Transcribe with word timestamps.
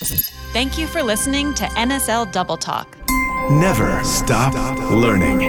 Thank 0.00 0.78
you 0.78 0.86
for 0.86 1.02
listening 1.02 1.54
to 1.54 1.64
NSL 1.64 2.30
Double 2.30 2.56
Talk. 2.56 2.96
Never 3.50 4.02
stop 4.04 4.54
learning. 4.92 5.42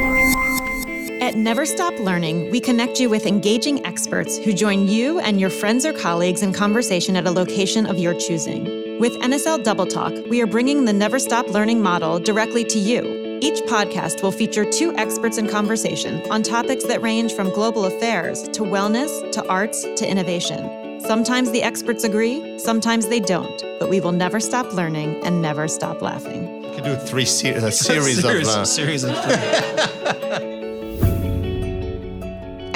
At 1.21 1.35
Never 1.35 1.65
Stop 1.65 1.93
Learning, 1.99 2.50
we 2.50 2.59
connect 2.59 3.00
you 3.00 3.09
with 3.09 3.27
engaging 3.27 3.85
experts 3.85 4.38
who 4.38 4.54
join 4.54 4.88
you 4.88 5.20
and 5.20 5.40
your 5.40 5.50
friends 5.50 5.85
or 5.85 5.93
colleagues 5.93 6.42
in 6.42 6.54
conversation 6.54 7.16
at 7.16 7.27
a 7.27 7.32
location 7.32 7.85
of 7.85 8.00
your 8.00 8.14
choosing. 8.14 9.00
With 9.00 9.14
NSL 9.20 9.64
Double 9.64 9.86
Talk, 9.86 10.14
we 10.29 10.41
are 10.41 10.47
bringing 10.47 10.86
the 10.86 10.93
Never 10.93 11.20
Stop 11.20 11.50
Learning 11.50 11.81
model 11.81 12.20
directly 12.20 12.63
to 12.66 12.79
you. 12.79 13.39
Each 13.41 13.59
podcast 13.63 14.23
will 14.23 14.31
feature 14.31 14.70
two 14.70 14.95
experts 14.95 15.38
in 15.38 15.47
conversation 15.47 16.23
on 16.31 16.41
topics 16.41 16.86
that 16.86 17.02
range 17.02 17.34
from 17.34 17.54
global 17.54 17.86
affairs 17.86 18.43
to 18.50 18.63
wellness 18.63 19.31
to 19.34 19.47
arts 19.47 19.84
to 19.84 20.09
innovation. 20.09 20.88
Sometimes 21.00 21.52
the 21.52 21.63
experts 21.63 22.04
agree, 22.04 22.59
sometimes 22.59 23.07
they 23.07 23.20
don't, 23.20 23.63
but 23.79 23.89
we 23.89 24.00
will 24.00 24.11
never 24.11 24.39
stop 24.39 24.73
learning 24.73 25.23
and 25.23 25.41
never 25.41 25.68
stop 25.68 26.02
laughing. 26.02 26.64
You 26.64 26.71
could 26.75 26.83
do 26.83 26.96
three 26.96 27.25
se- 27.25 27.54
a 27.56 27.71
series, 27.89 28.19
of. 28.19 28.25
Uh, 28.25 28.65
series 28.65 29.04
of 29.04 29.11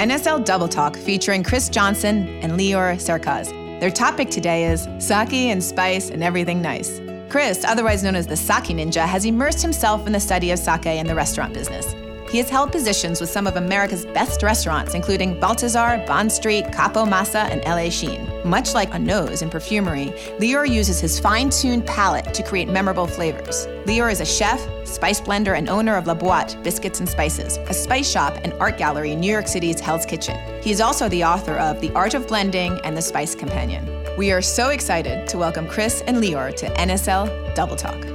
NSL 0.00 0.44
Double 0.44 0.68
Talk 0.68 0.96
featuring 0.96 1.42
Chris 1.42 1.68
Johnson 1.68 2.26
and 2.42 2.52
Lior 2.54 2.96
Sercarz. 2.96 3.48
Their 3.80 3.90
topic 3.90 4.30
today 4.30 4.64
is 4.64 4.88
sake 4.98 5.32
and 5.32 5.62
spice 5.62 6.10
and 6.10 6.22
everything 6.22 6.60
nice. 6.62 7.00
Chris, 7.28 7.64
otherwise 7.64 8.02
known 8.02 8.14
as 8.14 8.26
the 8.26 8.36
Sake 8.36 8.64
Ninja, 8.64 9.06
has 9.06 9.24
immersed 9.24 9.60
himself 9.62 10.06
in 10.06 10.12
the 10.12 10.20
study 10.20 10.50
of 10.50 10.58
sake 10.58 10.86
and 10.86 11.08
the 11.08 11.14
restaurant 11.14 11.52
business. 11.52 11.94
He 12.34 12.40
has 12.40 12.50
held 12.50 12.72
positions 12.72 13.20
with 13.20 13.30
some 13.30 13.46
of 13.46 13.54
America's 13.54 14.06
best 14.06 14.42
restaurants, 14.42 14.94
including 14.94 15.38
Balthazar, 15.38 16.02
Bond 16.04 16.32
Street, 16.32 16.64
Kappo 16.64 17.08
Masa, 17.08 17.48
and 17.48 17.62
LA 17.64 17.90
Sheen. 17.90 18.28
Much 18.44 18.74
like 18.74 18.92
a 18.92 18.98
nose 18.98 19.40
in 19.40 19.48
perfumery, 19.48 20.06
Lior 20.40 20.68
uses 20.68 20.98
his 20.98 21.20
fine 21.20 21.48
tuned 21.48 21.86
palate 21.86 22.34
to 22.34 22.42
create 22.42 22.68
memorable 22.68 23.06
flavors. 23.06 23.68
Lior 23.86 24.10
is 24.10 24.20
a 24.20 24.24
chef, 24.24 24.60
spice 24.84 25.20
blender, 25.20 25.56
and 25.56 25.68
owner 25.68 25.94
of 25.94 26.08
La 26.08 26.14
Boite 26.16 26.60
Biscuits 26.64 26.98
and 26.98 27.08
Spices, 27.08 27.58
a 27.68 27.72
spice 27.72 28.10
shop 28.10 28.36
and 28.42 28.52
art 28.54 28.78
gallery 28.78 29.12
in 29.12 29.20
New 29.20 29.30
York 29.30 29.46
City's 29.46 29.78
Hell's 29.78 30.04
Kitchen. 30.04 30.36
He 30.60 30.72
is 30.72 30.80
also 30.80 31.08
the 31.08 31.22
author 31.22 31.56
of 31.58 31.80
The 31.80 31.92
Art 31.92 32.14
of 32.14 32.26
Blending 32.26 32.80
and 32.82 32.96
The 32.96 33.02
Spice 33.02 33.36
Companion. 33.36 33.88
We 34.18 34.32
are 34.32 34.42
so 34.42 34.70
excited 34.70 35.28
to 35.28 35.38
welcome 35.38 35.68
Chris 35.68 36.02
and 36.08 36.16
Lior 36.16 36.52
to 36.56 36.66
NSL 36.66 37.54
Double 37.54 37.76
Talk. 37.76 38.13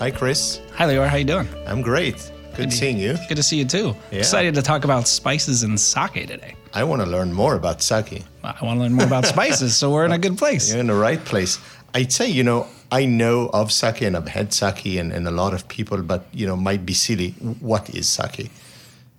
Hi, 0.00 0.10
Chris. 0.10 0.60
Hi, 0.76 0.86
Lior. 0.86 1.06
How 1.06 1.16
you 1.16 1.24
doing? 1.24 1.46
I'm 1.66 1.82
great. 1.82 2.32
Good 2.56 2.72
seeing 2.72 2.98
you. 2.98 3.16
Good 3.28 3.36
to 3.36 3.42
see 3.42 3.58
you 3.58 3.64
too. 3.64 3.94
Yeah. 4.10 4.18
Excited 4.18 4.54
to 4.54 4.62
talk 4.62 4.84
about 4.84 5.06
spices 5.06 5.62
and 5.62 5.78
sake 5.78 6.26
today. 6.26 6.54
I 6.72 6.84
want 6.84 7.02
to 7.02 7.08
learn 7.08 7.32
more 7.32 7.54
about 7.54 7.82
sake. 7.82 8.24
I 8.42 8.64
want 8.64 8.78
to 8.78 8.82
learn 8.82 8.94
more 8.94 9.06
about 9.06 9.26
spices, 9.36 9.76
so 9.76 9.90
we're 9.90 10.06
in 10.06 10.12
a 10.12 10.18
good 10.18 10.38
place. 10.38 10.70
You're 10.70 10.80
in 10.80 10.86
the 10.86 10.94
right 10.94 11.22
place. 11.22 11.58
I'd 11.94 12.12
say, 12.12 12.28
you 12.28 12.42
know, 12.42 12.66
I 12.90 13.04
know 13.04 13.50
of 13.52 13.70
sake 13.70 14.00
and 14.00 14.16
I've 14.16 14.28
had 14.28 14.52
sake 14.52 14.98
and, 14.98 15.12
and 15.12 15.28
a 15.28 15.30
lot 15.30 15.52
of 15.54 15.68
people, 15.68 16.02
but, 16.02 16.24
you 16.32 16.46
know, 16.46 16.56
might 16.56 16.86
be 16.86 16.94
silly. 16.94 17.32
What 17.60 17.90
is 17.90 18.08
sake? 18.08 18.50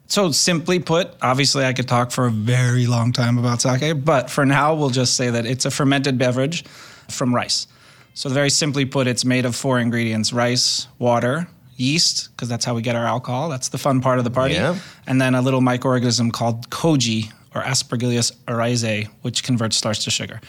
So 0.08 0.32
simply 0.32 0.80
put, 0.80 1.14
obviously 1.22 1.64
I 1.64 1.74
could 1.74 1.88
talk 1.88 2.12
for 2.12 2.26
a 2.26 2.32
very 2.32 2.86
long 2.88 3.14
time 3.14 3.38
about 3.38 3.62
sake, 3.62 4.04
but 4.04 4.30
for 4.30 4.46
now 4.46 4.74
we'll 4.74 4.90
just 4.90 5.16
say 5.16 5.30
that 5.30 5.46
it's 5.46 5.66
a 5.66 5.72
fermented 5.72 6.18
beverage 6.18 6.66
from 7.08 7.34
rice. 7.34 7.68
So 8.14 8.30
very 8.30 8.50
simply 8.50 8.86
put, 8.86 9.08
it's 9.08 9.26
made 9.26 9.46
of 9.46 9.56
four 9.56 9.80
ingredients: 9.80 10.34
rice, 10.34 10.88
water, 11.00 11.48
yeast, 11.78 12.30
because 12.32 12.50
that's 12.50 12.66
how 12.66 12.74
we 12.76 12.82
get 12.82 12.96
our 12.96 13.06
alcohol. 13.06 13.50
That's 13.50 13.70
the 13.70 13.78
fun 13.78 14.02
part 14.02 14.18
of 14.18 14.24
the 14.24 14.32
party. 14.32 14.56
Yeah. 14.56 14.78
And 15.08 15.22
then 15.22 15.36
a 15.36 15.42
little 15.42 15.62
microorganism 15.62 16.32
called 16.32 16.70
koji 16.70 17.32
or 17.56 17.62
Aspergillus 17.62 18.32
oryzae, 18.48 19.08
which 19.22 19.44
converts 19.44 19.78
starch 19.78 20.04
to 20.06 20.12
sugar. 20.12 20.40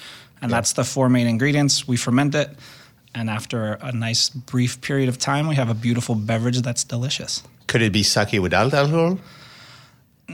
And 0.41 0.51
that's 0.51 0.73
the 0.73 0.85
four 0.85 1.09
main 1.09 1.27
ingredients. 1.27 1.87
We 1.87 1.97
ferment 1.97 2.35
it, 2.35 2.51
and 3.15 3.31
after 3.31 3.75
a 3.75 3.93
nice 3.93 4.29
brief 4.29 4.81
period 4.81 5.09
of 5.09 5.17
time, 5.19 5.47
we 5.47 5.55
have 5.55 5.71
a 5.71 5.75
beautiful 5.75 6.15
beverage 6.17 6.61
that's 6.63 6.85
delicious. 6.85 7.43
Could 7.69 7.83
it 7.83 7.93
be 7.93 8.03
sake 8.03 8.41
without 8.41 8.75
alcohol? 8.75 9.19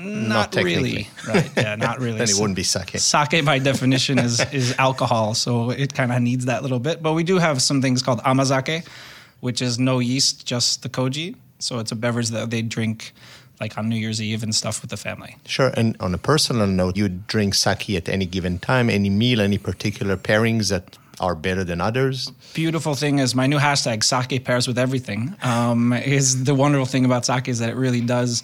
Not, 0.04 0.54
really. 0.54 1.08
Right. 1.26 1.50
Yeah, 1.56 1.76
not 1.76 1.98
really. 2.04 2.18
Then 2.18 2.28
it 2.28 2.36
wouldn't 2.36 2.56
be 2.56 2.62
sake. 2.62 2.90
Sake, 2.98 3.44
by 3.44 3.58
definition, 3.58 4.18
is 4.18 4.40
is 4.52 4.74
alcohol, 4.78 5.34
so 5.34 5.70
it 5.70 5.94
kind 5.94 6.12
of 6.12 6.20
needs 6.22 6.44
that 6.46 6.62
little 6.62 6.78
bit. 6.78 7.02
But 7.02 7.14
we 7.14 7.24
do 7.24 7.38
have 7.38 7.60
some 7.62 7.82
things 7.82 8.02
called 8.02 8.20
amazake, 8.24 8.86
which 9.40 9.62
is 9.62 9.78
no 9.78 9.98
yeast, 9.98 10.46
just 10.46 10.82
the 10.82 10.88
koji. 10.88 11.36
So 11.58 11.78
it's 11.78 11.92
a 11.92 11.96
beverage 11.96 12.28
that 12.28 12.50
they 12.50 12.62
drink 12.62 13.12
like 13.60 13.76
on 13.76 13.88
New 13.88 13.96
Year's 13.96 14.22
Eve 14.22 14.42
and 14.42 14.54
stuff 14.54 14.80
with 14.82 14.90
the 14.90 14.96
family. 14.96 15.36
Sure. 15.46 15.72
And 15.76 15.96
on 16.00 16.14
a 16.14 16.18
personal 16.18 16.66
note, 16.66 16.96
you 16.96 17.08
drink 17.08 17.54
sake 17.54 17.90
at 17.90 18.08
any 18.08 18.24
given 18.26 18.58
time, 18.60 18.88
any 18.88 19.10
meal, 19.10 19.40
any 19.40 19.58
particular 19.58 20.16
pairings 20.16 20.70
that 20.70 20.96
are 21.20 21.34
better 21.34 21.64
than 21.64 21.80
others. 21.80 22.30
Beautiful 22.54 22.94
thing 22.94 23.18
is 23.18 23.34
my 23.34 23.46
new 23.46 23.58
hashtag 23.58 24.04
sake 24.04 24.44
pairs 24.44 24.68
with 24.68 24.78
everything. 24.78 25.34
Um, 25.42 25.92
is 25.92 26.44
the 26.44 26.54
wonderful 26.54 26.86
thing 26.86 27.04
about 27.04 27.26
sake 27.26 27.48
is 27.48 27.58
that 27.58 27.70
it 27.70 27.76
really 27.76 28.00
does 28.00 28.42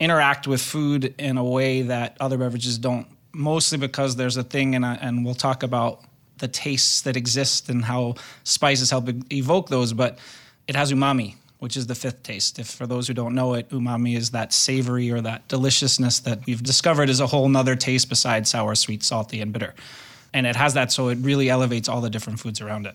interact 0.00 0.48
with 0.48 0.60
food 0.60 1.14
in 1.18 1.36
a 1.36 1.44
way 1.44 1.82
that 1.82 2.16
other 2.18 2.38
beverages 2.38 2.78
don't. 2.78 3.06
Mostly 3.32 3.78
because 3.78 4.16
there's 4.16 4.36
a 4.36 4.42
thing, 4.42 4.74
and, 4.74 4.84
and 4.84 5.24
we'll 5.24 5.34
talk 5.34 5.62
about 5.62 6.02
the 6.38 6.48
tastes 6.48 7.02
that 7.02 7.16
exist 7.16 7.68
and 7.68 7.84
how 7.84 8.14
spices 8.42 8.90
help 8.90 9.08
evoke 9.30 9.68
those. 9.68 9.92
But 9.92 10.18
it 10.66 10.74
has 10.74 10.92
umami, 10.92 11.34
which 11.58 11.76
is 11.76 11.86
the 11.86 11.94
fifth 11.94 12.22
taste. 12.24 12.58
If 12.58 12.68
for 12.68 12.86
those 12.86 13.06
who 13.06 13.14
don't 13.14 13.34
know 13.34 13.54
it, 13.54 13.68
umami 13.68 14.16
is 14.16 14.30
that 14.30 14.52
savory 14.52 15.12
or 15.12 15.20
that 15.20 15.46
deliciousness 15.46 16.20
that 16.20 16.44
we've 16.46 16.62
discovered 16.62 17.08
is 17.08 17.20
a 17.20 17.26
whole 17.26 17.48
nother 17.48 17.76
taste 17.76 18.08
besides 18.08 18.50
sour, 18.50 18.74
sweet, 18.74 19.04
salty, 19.04 19.40
and 19.40 19.52
bitter. 19.52 19.74
And 20.32 20.46
it 20.46 20.56
has 20.56 20.74
that, 20.74 20.90
so 20.90 21.08
it 21.08 21.18
really 21.20 21.50
elevates 21.50 21.88
all 21.88 22.00
the 22.00 22.10
different 22.10 22.40
foods 22.40 22.60
around 22.60 22.86
it. 22.86 22.94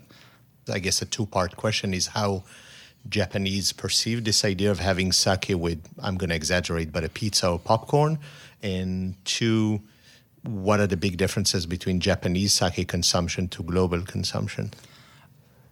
I 0.68 0.80
guess 0.80 1.02
a 1.02 1.06
two 1.06 1.28
part 1.28 1.56
question 1.56 1.94
is 1.94 2.08
how 2.08 2.44
Japanese 3.10 3.72
perceive 3.72 4.24
this 4.24 4.44
idea 4.44 4.72
of 4.72 4.80
having 4.80 5.12
sake 5.12 5.46
with, 5.50 5.82
I'm 6.02 6.18
going 6.18 6.30
to 6.30 6.36
exaggerate, 6.36 6.92
but 6.92 7.04
a 7.04 7.10
pizza 7.10 7.50
or 7.50 7.60
popcorn. 7.60 8.20
And 8.64 9.16
two, 9.26 9.82
what 10.44 10.80
are 10.80 10.88
the 10.88 10.98
big 10.98 11.18
differences 11.18 11.66
between 11.66 12.00
Japanese 12.00 12.54
sake 12.54 12.88
consumption 12.88 13.48
to 13.50 13.64
global 13.64 14.02
consumption? 14.02 14.72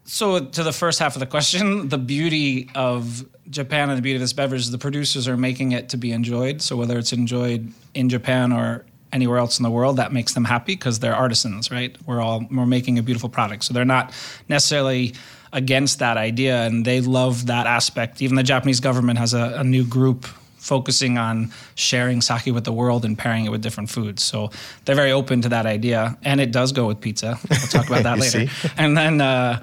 So, 0.05 0.43
to 0.43 0.63
the 0.63 0.73
first 0.73 0.99
half 0.99 1.15
of 1.15 1.21
the 1.21 1.25
question, 1.25 1.87
the 1.87 1.97
beauty 1.97 2.69
of 2.75 3.25
Japan 3.49 3.89
and 3.89 3.97
the 3.97 4.01
beauty 4.01 4.15
of 4.15 4.21
this 4.21 4.33
beverage 4.33 4.61
is 4.61 4.71
the 4.71 4.77
producers 4.77 5.29
are 5.29 5.37
making 5.37 5.71
it 5.71 5.89
to 5.89 5.97
be 5.97 6.11
enjoyed. 6.11 6.61
So, 6.61 6.75
whether 6.75 6.97
it's 6.97 7.13
enjoyed 7.13 7.71
in 7.93 8.09
Japan 8.09 8.51
or 8.51 8.85
anywhere 9.13 9.37
else 9.37 9.59
in 9.59 9.63
the 9.63 9.71
world, 9.71 9.97
that 9.97 10.11
makes 10.11 10.33
them 10.33 10.43
happy 10.43 10.73
because 10.73 10.99
they're 10.99 11.15
artisans, 11.15 11.71
right? 11.71 11.95
We're 12.05 12.19
all 12.19 12.45
we're 12.51 12.65
making 12.65 12.99
a 12.99 13.03
beautiful 13.03 13.29
product, 13.29 13.63
so 13.63 13.73
they're 13.73 13.85
not 13.85 14.11
necessarily 14.49 15.13
against 15.53 15.99
that 15.99 16.17
idea, 16.17 16.63
and 16.63 16.85
they 16.85 17.01
love 17.01 17.45
that 17.47 17.67
aspect. 17.67 18.21
Even 18.21 18.35
the 18.35 18.43
Japanese 18.43 18.79
government 18.79 19.19
has 19.19 19.33
a, 19.33 19.55
a 19.57 19.63
new 19.63 19.85
group 19.85 20.25
focusing 20.57 21.17
on 21.17 21.51
sharing 21.75 22.21
sake 22.21 22.53
with 22.53 22.63
the 22.63 22.71
world 22.71 23.03
and 23.05 23.17
pairing 23.17 23.45
it 23.45 23.49
with 23.49 23.61
different 23.61 23.89
foods. 23.89 24.23
So 24.23 24.49
they're 24.85 24.95
very 24.95 25.11
open 25.11 25.41
to 25.41 25.49
that 25.49 25.65
idea, 25.65 26.17
and 26.23 26.41
it 26.41 26.51
does 26.51 26.71
go 26.71 26.87
with 26.87 26.99
pizza. 26.99 27.39
We'll 27.49 27.59
talk 27.59 27.87
about 27.87 28.03
that 28.09 28.19
later. 28.19 28.47
see? 28.47 28.69
And 28.77 28.97
then 28.97 29.21
uh, 29.21 29.61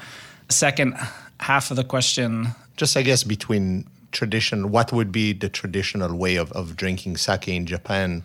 second 0.49 0.95
half 1.39 1.71
of 1.71 1.77
the 1.77 1.84
question. 1.84 2.49
Just, 2.77 2.97
I 2.97 3.03
guess, 3.03 3.25
between 3.25 3.87
tradition, 4.12 4.71
what 4.71 4.93
would 4.93 5.12
be 5.12 5.33
the 5.33 5.49
traditional 5.49 6.17
way 6.17 6.37
of, 6.37 6.51
of 6.53 6.77
drinking 6.77 7.17
sake 7.17 7.49
in 7.49 7.67
Japan? 7.67 8.25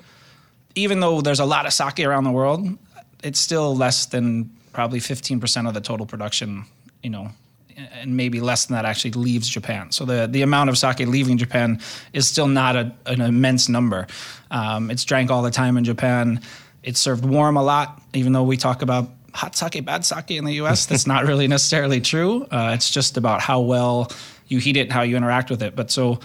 even 0.75 0.99
though 0.99 1.21
there's 1.21 1.39
a 1.39 1.45
lot 1.45 1.65
of 1.65 1.73
sake 1.73 2.01
around 2.01 2.25
the 2.25 2.31
world, 2.31 2.77
it's 3.23 3.39
still 3.39 3.75
less 3.75 4.05
than 4.05 4.51
probably 4.73 4.99
15% 4.99 5.67
of 5.67 5.73
the 5.73 5.81
total 5.81 6.05
production, 6.05 6.65
you 7.01 7.09
know, 7.09 7.31
and 7.77 8.15
maybe 8.15 8.39
less 8.39 8.65
than 8.65 8.75
that 8.75 8.85
actually 8.85 9.11
leaves 9.11 9.49
Japan. 9.49 9.91
So 9.91 10.05
the, 10.05 10.27
the 10.29 10.41
amount 10.41 10.69
of 10.69 10.77
sake 10.77 10.99
leaving 10.99 11.37
Japan 11.37 11.81
is 12.13 12.27
still 12.27 12.47
not 12.47 12.75
a, 12.75 12.93
an 13.05 13.21
immense 13.21 13.69
number. 13.69 14.07
Um, 14.51 14.89
it's 14.91 15.03
drank 15.03 15.31
all 15.31 15.41
the 15.41 15.51
time 15.51 15.77
in 15.77 15.83
Japan. 15.83 16.39
It's 16.83 16.99
served 16.99 17.25
warm 17.25 17.57
a 17.57 17.63
lot, 17.63 18.01
even 18.13 18.33
though 18.33 18.43
we 18.43 18.57
talk 18.57 18.81
about 18.81 19.09
hot 19.33 19.55
sake, 19.55 19.83
bad 19.85 20.05
sake 20.05 20.31
in 20.31 20.45
the 20.45 20.53
US. 20.61 20.85
That's 20.87 21.07
not 21.07 21.25
really 21.25 21.47
necessarily 21.47 21.99
true. 21.99 22.43
Uh, 22.43 22.71
it's 22.73 22.89
just 22.89 23.17
about 23.17 23.41
how 23.41 23.59
well 23.59 24.11
you 24.47 24.59
heat 24.59 24.77
it, 24.77 24.81
and 24.81 24.93
how 24.93 25.01
you 25.01 25.17
interact 25.17 25.49
with 25.49 25.63
it. 25.63 25.75
But 25.75 25.89
so 25.89 26.19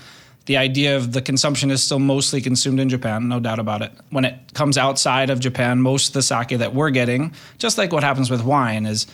the 0.46 0.58
idea 0.58 0.96
of 0.96 1.12
the 1.12 1.22
consumption 1.22 1.70
is 1.70 1.82
still 1.82 1.98
mostly 1.98 2.40
consumed 2.40 2.78
in 2.78 2.88
Japan, 2.88 3.28
no 3.28 3.40
doubt 3.40 3.58
about 3.58 3.82
it. 3.82 3.92
When 4.10 4.24
it 4.24 4.34
comes 4.52 4.76
outside 4.76 5.30
of 5.30 5.40
Japan, 5.40 5.80
most 5.80 6.08
of 6.08 6.12
the 6.14 6.22
sake 6.22 6.58
that 6.58 6.74
we're 6.74 6.90
getting, 6.90 7.34
just 7.58 7.78
like 7.78 7.92
what 7.92 8.04
happens 8.04 8.30
with 8.30 8.44
wine, 8.44 8.84
is 8.84 9.06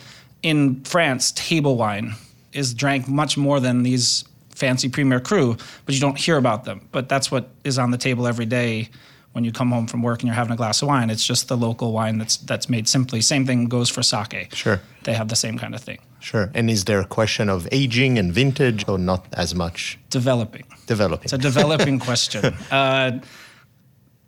in 0.43 0.83
France, 0.83 1.31
table 1.31 1.77
wine 1.77 2.15
is 2.53 2.73
drank 2.73 3.07
much 3.07 3.37
more 3.37 3.59
than 3.59 3.83
these 3.83 4.23
fancy 4.55 4.89
premier 4.89 5.19
cru, 5.19 5.55
but 5.85 5.93
you 5.95 6.01
don't 6.01 6.17
hear 6.17 6.37
about 6.37 6.63
them. 6.63 6.87
But 6.91 7.07
that's 7.09 7.29
what 7.31 7.49
is 7.63 7.77
on 7.77 7.91
the 7.91 7.97
table 7.97 8.25
every 8.27 8.45
day 8.45 8.89
when 9.33 9.43
you 9.43 9.51
come 9.51 9.69
home 9.71 9.85
from 9.85 10.01
work 10.01 10.21
and 10.21 10.27
you're 10.27 10.35
having 10.35 10.53
a 10.53 10.55
glass 10.55 10.81
of 10.81 10.87
wine. 10.87 11.09
It's 11.11 11.23
just 11.25 11.47
the 11.47 11.55
local 11.57 11.91
wine 11.91 12.17
that's 12.17 12.37
that's 12.37 12.67
made 12.69 12.87
simply. 12.87 13.21
Same 13.21 13.45
thing 13.45 13.65
goes 13.67 13.89
for 13.89 14.01
sake. 14.01 14.49
Sure. 14.55 14.79
They 15.03 15.13
have 15.13 15.27
the 15.27 15.35
same 15.35 15.57
kind 15.59 15.75
of 15.75 15.81
thing. 15.81 15.99
Sure. 16.19 16.49
And 16.55 16.69
is 16.69 16.85
there 16.85 16.99
a 16.99 17.05
question 17.05 17.47
of 17.49 17.67
aging 17.71 18.17
and 18.17 18.33
vintage 18.33 18.87
or 18.87 18.97
not 18.97 19.27
as 19.33 19.53
much 19.53 19.99
Developing. 20.09 20.63
developing? 20.87 21.25
It's 21.25 21.33
a 21.33 21.37
developing 21.37 21.99
question. 22.07 22.45
Uh, 22.71 23.19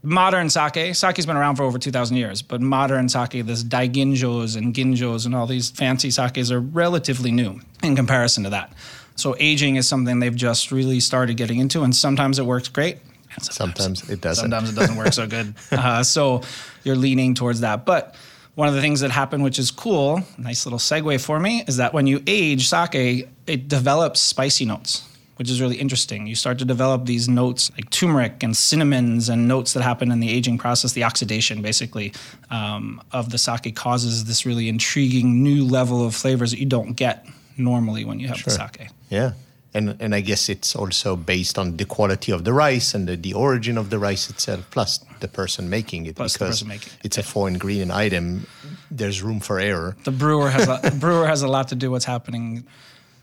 modern 0.04 0.50
sake, 0.50 0.96
sake's 0.96 1.26
been 1.26 1.36
around 1.38 1.56
for 1.56 1.64
over 1.64 1.78
2,000 1.78 2.16
years, 2.18 2.42
but 2.42 2.62
modern 2.62 3.10
sake, 3.10 3.46
this 3.46 3.64
daiginjos 3.64 4.56
and 4.56 4.74
ginjos 4.74 5.26
and 5.26 5.36
all 5.36 5.46
these 5.48 5.70
fancy 5.70 6.12
sakes 6.12 6.52
are 6.52 6.60
relatively 6.60 7.32
new 7.32 7.60
in 7.84 7.96
comparison 7.96 8.44
to 8.44 8.50
that. 8.52 8.72
So 9.16 9.36
aging 9.40 9.76
is 9.76 9.88
something 9.88 10.20
they've 10.20 10.36
just 10.36 10.72
really 10.72 11.00
started 11.02 11.36
getting 11.36 11.60
into, 11.60 11.84
and 11.84 11.94
sometimes 11.96 12.40
it 12.40 12.46
works 12.46 12.70
great. 12.70 13.00
and 13.36 13.44
Sometimes 13.44 14.10
it 14.10 14.22
doesn't. 14.22 14.44
Sometimes 14.44 14.70
it 14.70 14.76
doesn't 14.76 14.96
work 14.96 15.14
so 15.14 15.28
good. 15.28 15.54
Uh, 15.72 16.04
so 16.04 16.42
you're 16.84 16.96
leaning 16.96 17.34
towards 17.36 17.60
that. 17.62 17.86
But 17.86 18.16
one 18.56 18.68
of 18.70 18.74
the 18.76 18.82
things 18.82 19.02
that 19.02 19.12
happen, 19.12 19.42
which 19.42 19.60
is 19.60 19.72
cool, 19.72 20.24
nice 20.38 20.66
little 20.66 20.80
segue 20.80 21.24
for 21.24 21.40
me, 21.40 21.64
is 21.68 21.78
that 21.78 21.94
when 21.94 22.08
you 22.08 22.22
age 22.28 22.68
sake, 22.70 23.28
it 23.48 23.68
develops 23.68 24.20
spicy 24.22 24.66
notes, 24.66 25.04
which 25.40 25.50
is 25.50 25.62
really 25.62 25.78
interesting. 25.78 26.28
You 26.28 26.36
start 26.36 26.60
to 26.60 26.66
develop 26.66 27.06
these 27.06 27.30
notes 27.30 27.72
like 27.72 27.90
turmeric 27.90 28.44
and 28.44 28.56
cinnamons 28.56 29.30
and 29.30 29.48
notes 29.48 29.72
that 29.72 29.84
happen 29.84 30.12
in 30.12 30.20
the 30.20 30.30
aging 30.30 30.58
process, 30.58 30.92
the 30.92 31.06
oxidation 31.06 31.62
basically 31.62 32.12
um, 32.52 33.02
of 33.14 33.30
the 33.30 33.38
sake 33.38 33.74
causes 33.74 34.26
this 34.26 34.46
really 34.46 34.68
intriguing 34.68 35.42
new 35.42 35.64
level 35.64 36.06
of 36.06 36.14
flavors 36.14 36.52
that 36.52 36.60
you 36.60 36.66
don't 36.66 36.92
get 36.92 37.26
normally 37.56 38.04
when 38.04 38.20
you 38.20 38.28
have 38.28 38.44
the 38.44 38.52
sake. 38.52 38.90
Yeah. 39.10 39.32
And, 39.74 39.96
and 40.02 40.14
I 40.14 40.20
guess 40.20 40.50
it's 40.50 40.76
also 40.76 41.16
based 41.16 41.58
on 41.58 41.78
the 41.78 41.86
quality 41.86 42.34
of 42.34 42.44
the 42.44 42.52
rice 42.52 42.94
and 42.94 43.08
the, 43.08 43.16
the 43.16 43.34
origin 43.34 43.78
of 43.78 43.92
the 43.92 44.00
rice 44.00 44.30
itself, 44.30 44.70
plus 44.72 45.00
the 45.22 45.30
person 45.30 45.70
making 45.70 46.06
it. 46.08 46.18
Plus 46.18 46.34
because 46.34 46.66
making 46.66 46.92
it, 47.00 47.06
it's 47.06 47.18
a 47.18 47.24
four 47.24 47.48
ingredient 47.48 47.92
item, 47.92 48.46
there's 48.92 49.22
room 49.22 49.40
for 49.40 49.58
error. 49.58 49.96
the 50.04 50.12
brewer 50.12 50.50
has 50.50 50.68
a, 50.68 50.80
the 50.84 50.92
brewer 51.00 51.28
has 51.28 51.44
a 51.44 51.48
lot 51.48 51.70
to 51.70 51.76
do 51.76 51.92
with 51.92 51.98
what's 52.00 52.06
happening. 52.06 52.66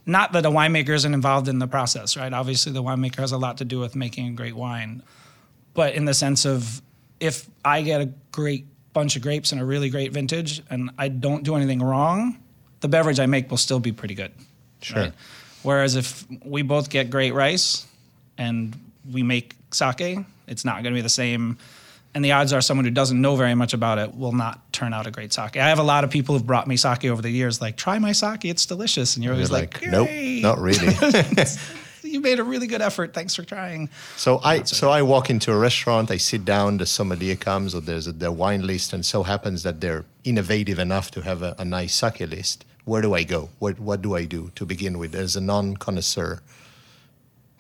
Not 0.07 0.33
that 0.33 0.47
a 0.47 0.51
winemaker 0.51 0.91
isn't 0.91 1.13
involved 1.13 1.49
in 1.49 1.59
the 1.59 1.67
process, 1.67 2.17
right? 2.17 2.33
Obviously, 2.33 2.73
the 2.73 2.83
winemaker 2.83 3.17
has 3.17 3.33
a 3.33 3.39
lot 3.39 3.59
to 3.59 3.65
do 3.65 3.81
with 3.81 3.97
making 3.97 4.29
a 4.29 4.31
great 4.31 4.55
wine, 4.55 5.03
but 5.75 5.95
in 5.95 6.05
the 6.05 6.15
sense 6.15 6.45
of 6.45 6.81
if 7.19 7.49
I 7.65 7.83
get 7.83 8.01
a 8.01 8.07
great 8.31 8.67
bunch 8.93 9.17
of 9.17 9.23
grapes 9.23 9.53
and 9.53 9.61
a 9.61 9.65
really 9.65 9.91
great 9.91 10.13
vintage, 10.13 10.63
and 10.71 10.91
I 10.97 11.09
don't 11.09 11.43
do 11.43 11.57
anything 11.57 11.83
wrong, 11.83 12.39
the 12.81 12.89
beverage 12.89 13.19
I 13.19 13.27
make 13.27 13.51
will 13.51 13.59
still 13.59 13.81
be 13.81 13.93
pretty 13.93 14.15
good. 14.15 14.33
Sure. 14.81 15.13
Whereas 15.63 15.97
if 15.97 16.25
we 16.45 16.63
both 16.63 16.89
get 16.89 17.11
great 17.11 17.35
rice 17.35 17.87
and 18.39 18.79
we 19.11 19.23
make 19.23 19.57
sake, 19.73 20.25
it's 20.47 20.65
not 20.65 20.83
going 20.83 20.95
to 20.95 20.99
be 20.99 21.03
the 21.03 21.09
same. 21.09 21.59
And 22.17 22.25
the 22.25 22.33
odds 22.33 22.55
are 22.55 22.63
someone 22.63 22.87
who 22.87 22.91
doesn't 22.91 23.21
know 23.21 23.37
very 23.37 23.55
much 23.55 23.75
about 23.75 23.99
it 23.99 24.17
will 24.17 24.33
not 24.33 24.73
turn 24.73 24.95
out 24.95 25.07
a 25.07 25.11
great 25.11 25.35
sake. 25.35 25.59
I 25.59 25.69
have 25.69 25.79
a 25.79 25.83
lot 25.83 26.03
of 26.03 26.09
people 26.09 26.35
who've 26.35 26.47
brought 26.47 26.67
me 26.67 26.79
sake 26.79 27.05
over 27.05 27.21
the 27.21 27.29
years, 27.29 27.61
like, 27.61 27.77
try 27.77 27.99
my 27.99 28.13
sake, 28.13 28.47
it's 28.47 28.65
delicious. 28.65 29.17
And 29.17 29.23
you're 29.23 29.35
always 29.35 29.51
You're 29.51 29.59
like, 29.59 29.83
like, 29.83 29.91
nope, 29.91 30.09
not 30.41 30.59
really. 30.59 30.95
you 32.03 32.23
made 32.23 32.39
a 32.39 32.43
really 32.43 32.69
good 32.69 32.81
effort. 32.81 33.13
Thanks 33.13 33.35
for 33.35 33.43
trying. 33.43 33.91
So 34.17 34.41
I 34.43 34.63
so 34.63 34.89
I 34.89 35.03
walk 35.03 35.29
into 35.29 35.53
a 35.53 35.59
restaurant, 35.59 36.11
I 36.11 36.17
sit 36.17 36.47
down, 36.47 36.79
the 36.79 36.87
sommelier 36.87 37.37
comes, 37.37 37.75
or 37.75 37.83
there's 37.83 38.07
a, 38.07 38.13
their 38.13 38.33
wine 38.33 38.67
list, 38.67 38.95
and 38.95 39.05
so 39.05 39.23
happens 39.23 39.63
that 39.65 39.83
they're 39.83 40.07
innovative 40.25 40.79
enough 40.79 41.11
to 41.11 41.21
have 41.21 41.43
a, 41.43 41.55
a 41.59 41.67
nice 41.67 41.95
sake 41.95 42.21
list. 42.21 42.65
Where 42.87 43.03
do 43.03 43.13
I 43.13 43.25
go? 43.25 43.51
What 43.59 43.79
what 43.79 44.01
do 44.01 44.17
I 44.17 44.25
do 44.25 44.53
to 44.55 44.65
begin 44.65 44.97
with? 44.97 45.15
As 45.15 45.37
a 45.37 45.43
non 45.43 45.77
connoisseur, 45.77 46.41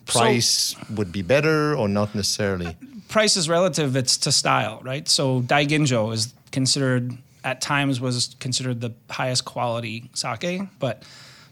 price 0.06 0.74
would 0.88 1.12
be 1.12 1.20
better 1.20 1.76
or 1.76 1.88
not 1.88 2.14
necessarily. 2.14 2.68
Uh, 2.68 2.95
price 3.08 3.36
is 3.36 3.48
relative. 3.48 3.96
It's 3.96 4.16
to 4.18 4.32
style, 4.32 4.80
right? 4.82 5.08
So 5.08 5.40
Daiginjo 5.42 6.12
is 6.12 6.34
considered 6.52 7.16
at 7.44 7.60
times 7.60 8.00
was 8.00 8.34
considered 8.40 8.80
the 8.80 8.92
highest 9.08 9.44
quality 9.44 10.10
sake, 10.14 10.62
but 10.80 11.04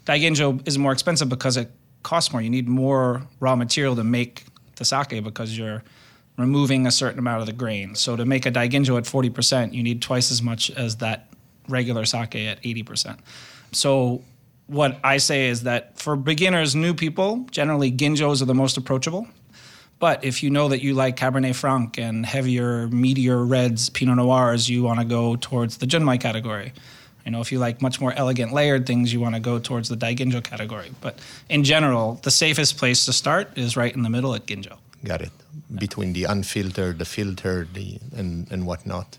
Daiginjo 0.06 0.66
is 0.66 0.76
more 0.76 0.92
expensive 0.92 1.28
because 1.28 1.56
it 1.56 1.70
costs 2.02 2.32
more. 2.32 2.42
You 2.42 2.50
need 2.50 2.68
more 2.68 3.22
raw 3.38 3.54
material 3.54 3.94
to 3.96 4.04
make 4.04 4.44
the 4.76 4.84
sake 4.84 5.22
because 5.22 5.56
you're 5.56 5.84
removing 6.36 6.86
a 6.86 6.90
certain 6.90 7.20
amount 7.20 7.40
of 7.40 7.46
the 7.46 7.52
grain. 7.52 7.94
So 7.94 8.16
to 8.16 8.24
make 8.24 8.44
a 8.44 8.50
Daiginjo 8.50 8.98
at 8.98 9.04
40%, 9.04 9.72
you 9.72 9.84
need 9.84 10.02
twice 10.02 10.32
as 10.32 10.42
much 10.42 10.70
as 10.72 10.96
that 10.96 11.28
regular 11.68 12.04
sake 12.04 12.34
at 12.34 12.60
80%. 12.62 13.18
So 13.70 14.22
what 14.66 14.98
I 15.04 15.18
say 15.18 15.48
is 15.48 15.62
that 15.62 15.98
for 15.98 16.16
beginners, 16.16 16.74
new 16.74 16.94
people, 16.94 17.46
generally 17.50 17.92
ginjos 17.92 18.42
are 18.42 18.46
the 18.46 18.54
most 18.54 18.76
approachable. 18.76 19.28
But 20.04 20.22
if 20.22 20.42
you 20.42 20.50
know 20.50 20.68
that 20.68 20.82
you 20.82 20.92
like 20.92 21.16
Cabernet 21.16 21.54
Franc 21.54 21.96
and 21.96 22.26
heavier, 22.26 22.88
meatier 22.88 23.42
reds, 23.48 23.88
Pinot 23.88 24.16
Noirs, 24.16 24.68
you 24.68 24.82
want 24.82 24.98
to 25.00 25.06
go 25.06 25.36
towards 25.36 25.78
the 25.78 25.86
Junmai 25.86 26.20
category. 26.20 26.74
You 27.24 27.32
know, 27.32 27.40
if 27.40 27.50
you 27.50 27.58
like 27.58 27.80
much 27.80 28.02
more 28.02 28.12
elegant 28.12 28.52
layered 28.52 28.84
things, 28.84 29.14
you 29.14 29.20
want 29.20 29.34
to 29.34 29.40
go 29.40 29.58
towards 29.58 29.88
the 29.88 29.96
Daiginjo 29.96 30.44
category. 30.44 30.90
But 31.00 31.20
in 31.48 31.64
general, 31.64 32.20
the 32.22 32.30
safest 32.30 32.76
place 32.76 33.06
to 33.06 33.14
start 33.14 33.56
is 33.56 33.78
right 33.78 33.94
in 33.96 34.02
the 34.02 34.10
middle 34.10 34.34
at 34.34 34.44
Ginjo. 34.44 34.76
Got 35.02 35.22
it. 35.22 35.32
Between 35.74 36.12
the 36.12 36.24
unfiltered, 36.24 36.98
the 36.98 37.06
filtered, 37.06 37.72
the, 37.72 37.98
and, 38.14 38.46
and 38.52 38.66
whatnot. 38.66 39.16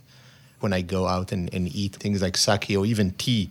When 0.59 0.71
I 0.71 0.81
go 0.81 1.07
out 1.07 1.31
and, 1.31 1.51
and 1.51 1.67
eat 1.67 1.95
things 1.95 2.21
like 2.21 2.37
sake 2.37 2.77
or 2.77 2.85
even 2.85 3.09
tea 3.13 3.49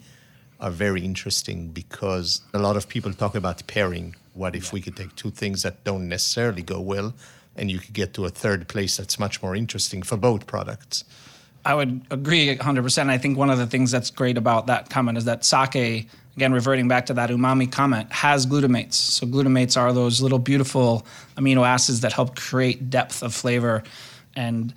are 0.60 0.70
very 0.70 1.04
interesting 1.04 1.70
because 1.70 2.42
a 2.52 2.60
lot 2.60 2.76
of 2.76 2.88
people 2.88 3.12
talk 3.12 3.34
about 3.34 3.66
pairing. 3.66 4.14
What 4.34 4.54
if 4.54 4.72
we 4.72 4.80
could 4.80 4.96
take 4.96 5.14
two 5.16 5.30
things 5.30 5.62
that 5.62 5.84
don't 5.84 6.08
necessarily 6.08 6.62
go 6.62 6.80
well 6.80 7.14
and 7.56 7.70
you 7.70 7.78
could 7.78 7.94
get 7.94 8.14
to 8.14 8.24
a 8.24 8.30
third 8.30 8.68
place 8.68 8.96
that's 8.96 9.18
much 9.18 9.42
more 9.42 9.54
interesting 9.54 10.02
for 10.02 10.16
both 10.16 10.46
products? 10.46 11.04
I 11.64 11.74
would 11.74 12.02
agree 12.10 12.54
100%. 12.54 13.08
I 13.08 13.16
think 13.16 13.38
one 13.38 13.48
of 13.48 13.58
the 13.58 13.66
things 13.66 13.90
that's 13.90 14.10
great 14.10 14.36
about 14.36 14.66
that 14.66 14.90
comment 14.90 15.16
is 15.16 15.24
that 15.24 15.44
sake, 15.44 16.08
again, 16.36 16.52
reverting 16.52 16.88
back 16.88 17.06
to 17.06 17.14
that 17.14 17.30
umami 17.30 17.70
comment, 17.70 18.12
has 18.12 18.44
glutamates. 18.44 18.94
So, 18.94 19.26
glutamates 19.26 19.80
are 19.80 19.92
those 19.92 20.20
little 20.20 20.38
beautiful 20.38 21.06
amino 21.38 21.66
acids 21.66 22.00
that 22.00 22.12
help 22.12 22.36
create 22.36 22.90
depth 22.90 23.22
of 23.22 23.32
flavor. 23.32 23.82
And 24.36 24.74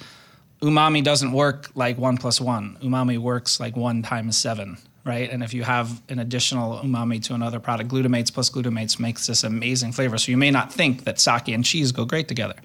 umami 0.61 1.03
doesn't 1.03 1.33
work 1.33 1.69
like 1.75 1.97
one 1.97 2.17
plus 2.17 2.39
one, 2.39 2.77
umami 2.81 3.17
works 3.17 3.59
like 3.59 3.75
one 3.75 4.01
times 4.01 4.37
seven. 4.37 4.77
Right, 5.07 5.31
and 5.31 5.41
if 5.41 5.53
you 5.53 5.63
have 5.63 6.01
an 6.09 6.19
additional 6.19 6.79
umami 6.79 7.23
to 7.23 7.33
another 7.33 7.61
product, 7.61 7.89
glutamates 7.89 8.33
plus 8.33 8.49
glutamates 8.49 8.99
makes 8.99 9.25
this 9.25 9.45
amazing 9.45 9.93
flavor. 9.93 10.17
So 10.17 10.31
you 10.31 10.37
may 10.37 10.51
not 10.51 10.73
think 10.73 11.05
that 11.05 11.17
sake 11.17 11.47
and 11.47 11.63
cheese 11.63 11.93
go 11.93 12.03
great 12.03 12.27
together, 12.27 12.55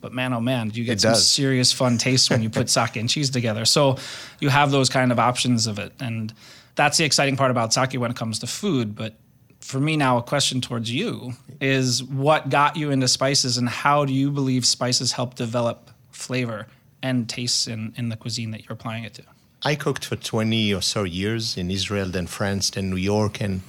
but 0.00 0.10
man, 0.10 0.32
oh 0.32 0.40
man, 0.40 0.70
you 0.72 0.84
get 0.84 0.94
It 0.94 1.00
some 1.02 1.12
does. 1.12 1.28
serious 1.28 1.72
fun 1.74 1.98
taste 2.06 2.30
when 2.30 2.42
you 2.42 2.48
put 2.48 2.70
sake 2.70 2.96
and 2.96 3.06
cheese 3.06 3.28
together. 3.28 3.66
So 3.66 3.98
you 4.40 4.48
have 4.48 4.70
those 4.70 4.88
kind 4.88 5.12
of 5.12 5.18
options 5.18 5.66
of 5.66 5.78
it. 5.78 5.92
And 6.00 6.32
that's 6.74 6.96
the 6.96 7.04
exciting 7.04 7.36
part 7.36 7.50
about 7.50 7.74
sake 7.74 7.92
when 7.92 8.10
it 8.10 8.16
comes 8.16 8.38
to 8.38 8.46
food. 8.46 8.96
But 8.96 9.16
for 9.60 9.78
me 9.78 9.98
now, 9.98 10.16
a 10.16 10.22
question 10.22 10.62
towards 10.62 10.90
you 10.90 11.34
is 11.60 12.02
what 12.02 12.48
got 12.48 12.76
you 12.78 12.92
into 12.92 13.08
spices 13.08 13.58
and 13.58 13.68
how 13.68 14.06
do 14.06 14.14
you 14.14 14.30
believe 14.30 14.64
spices 14.64 15.12
help 15.12 15.34
develop 15.34 15.90
flavor 16.12 16.66
and 17.02 17.28
tastes 17.28 17.66
in, 17.66 17.92
in 17.98 18.08
the 18.08 18.16
cuisine 18.16 18.52
that 18.52 18.62
you're 18.62 18.72
applying 18.72 19.04
it 19.04 19.12
to? 19.14 19.22
I 19.66 19.74
cooked 19.76 20.04
for 20.04 20.16
20 20.16 20.74
or 20.74 20.82
so 20.82 21.04
years 21.04 21.56
in 21.56 21.70
Israel, 21.70 22.08
then 22.08 22.26
France, 22.26 22.68
then 22.70 22.90
New 22.90 22.96
York, 22.96 23.40
and 23.40 23.62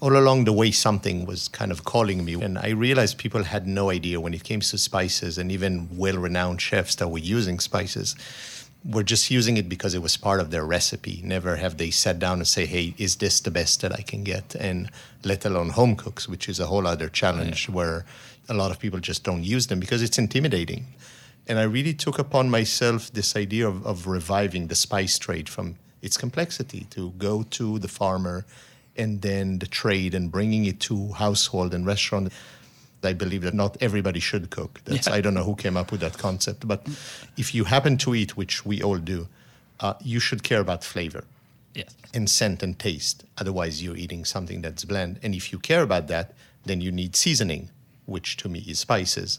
all 0.00 0.16
along 0.16 0.44
the 0.44 0.52
way, 0.52 0.70
something 0.70 1.26
was 1.26 1.48
kind 1.48 1.70
of 1.70 1.84
calling 1.84 2.24
me. 2.24 2.34
And 2.34 2.58
I 2.58 2.70
realized 2.70 3.18
people 3.18 3.42
had 3.42 3.66
no 3.66 3.90
idea 3.90 4.20
when 4.20 4.32
it 4.32 4.42
came 4.42 4.60
to 4.60 4.78
spices, 4.78 5.36
and 5.36 5.52
even 5.52 5.88
well 5.96 6.16
renowned 6.16 6.62
chefs 6.62 6.94
that 6.96 7.08
were 7.08 7.18
using 7.18 7.60
spices 7.60 8.16
were 8.84 9.02
just 9.02 9.30
using 9.30 9.56
it 9.56 9.68
because 9.68 9.94
it 9.94 10.02
was 10.02 10.16
part 10.16 10.40
of 10.40 10.50
their 10.50 10.64
recipe. 10.64 11.20
Never 11.24 11.56
have 11.56 11.78
they 11.78 11.90
sat 11.90 12.18
down 12.18 12.38
and 12.38 12.46
say, 12.46 12.66
hey, 12.66 12.94
is 12.98 13.16
this 13.16 13.40
the 13.40 13.50
best 13.50 13.80
that 13.80 13.92
I 13.92 14.02
can 14.02 14.24
get? 14.24 14.54
And 14.54 14.90
let 15.24 15.44
alone 15.44 15.70
home 15.70 15.96
cooks, 15.96 16.28
which 16.28 16.48
is 16.48 16.60
a 16.60 16.66
whole 16.66 16.86
other 16.86 17.08
challenge 17.08 17.68
where 17.68 18.04
a 18.48 18.54
lot 18.54 18.70
of 18.70 18.78
people 18.78 19.00
just 19.00 19.24
don't 19.24 19.42
use 19.42 19.68
them 19.68 19.80
because 19.80 20.02
it's 20.02 20.18
intimidating. 20.18 20.86
And 21.46 21.58
I 21.58 21.64
really 21.64 21.92
took 21.94 22.18
upon 22.18 22.48
myself 22.50 23.12
this 23.12 23.36
idea 23.36 23.68
of, 23.68 23.86
of 23.86 24.06
reviving 24.06 24.68
the 24.68 24.74
spice 24.74 25.18
trade 25.18 25.48
from 25.48 25.76
its 26.00 26.16
complexity 26.16 26.86
to 26.90 27.10
go 27.18 27.42
to 27.50 27.78
the 27.78 27.88
farmer 27.88 28.44
and 28.96 29.20
then 29.22 29.58
the 29.58 29.66
trade 29.66 30.14
and 30.14 30.30
bringing 30.30 30.64
it 30.64 30.80
to 30.80 31.12
household 31.12 31.74
and 31.74 31.86
restaurant. 31.86 32.32
I 33.02 33.12
believe 33.12 33.42
that 33.42 33.52
not 33.52 33.76
everybody 33.82 34.20
should 34.20 34.48
cook. 34.48 34.80
That's, 34.84 35.06
Yeah. 35.06 35.14
I 35.14 35.20
don't 35.20 35.34
know 35.34 35.44
who 35.44 35.56
came 35.56 35.76
up 35.76 35.92
with 35.92 36.00
that 36.00 36.16
concept, 36.16 36.66
but 36.66 36.86
if 37.36 37.54
you 37.54 37.64
happen 37.64 37.98
to 37.98 38.14
eat, 38.14 38.34
which 38.36 38.64
we 38.64 38.82
all 38.82 38.96
do, 38.98 39.28
uh, 39.80 39.94
you 40.02 40.20
should 40.20 40.42
care 40.42 40.60
about 40.60 40.82
flavor 40.84 41.24
Yes. 41.74 41.94
and 42.14 42.30
scent 42.30 42.62
and 42.62 42.78
taste. 42.78 43.24
Otherwise, 43.36 43.82
you're 43.82 43.96
eating 43.96 44.24
something 44.24 44.62
that's 44.62 44.84
bland. 44.86 45.18
And 45.22 45.34
if 45.34 45.52
you 45.52 45.58
care 45.58 45.82
about 45.82 46.06
that, 46.08 46.32
then 46.64 46.80
you 46.80 46.90
need 46.90 47.14
seasoning, 47.14 47.68
which 48.06 48.38
to 48.38 48.48
me 48.48 48.60
is 48.66 48.78
spices, 48.78 49.38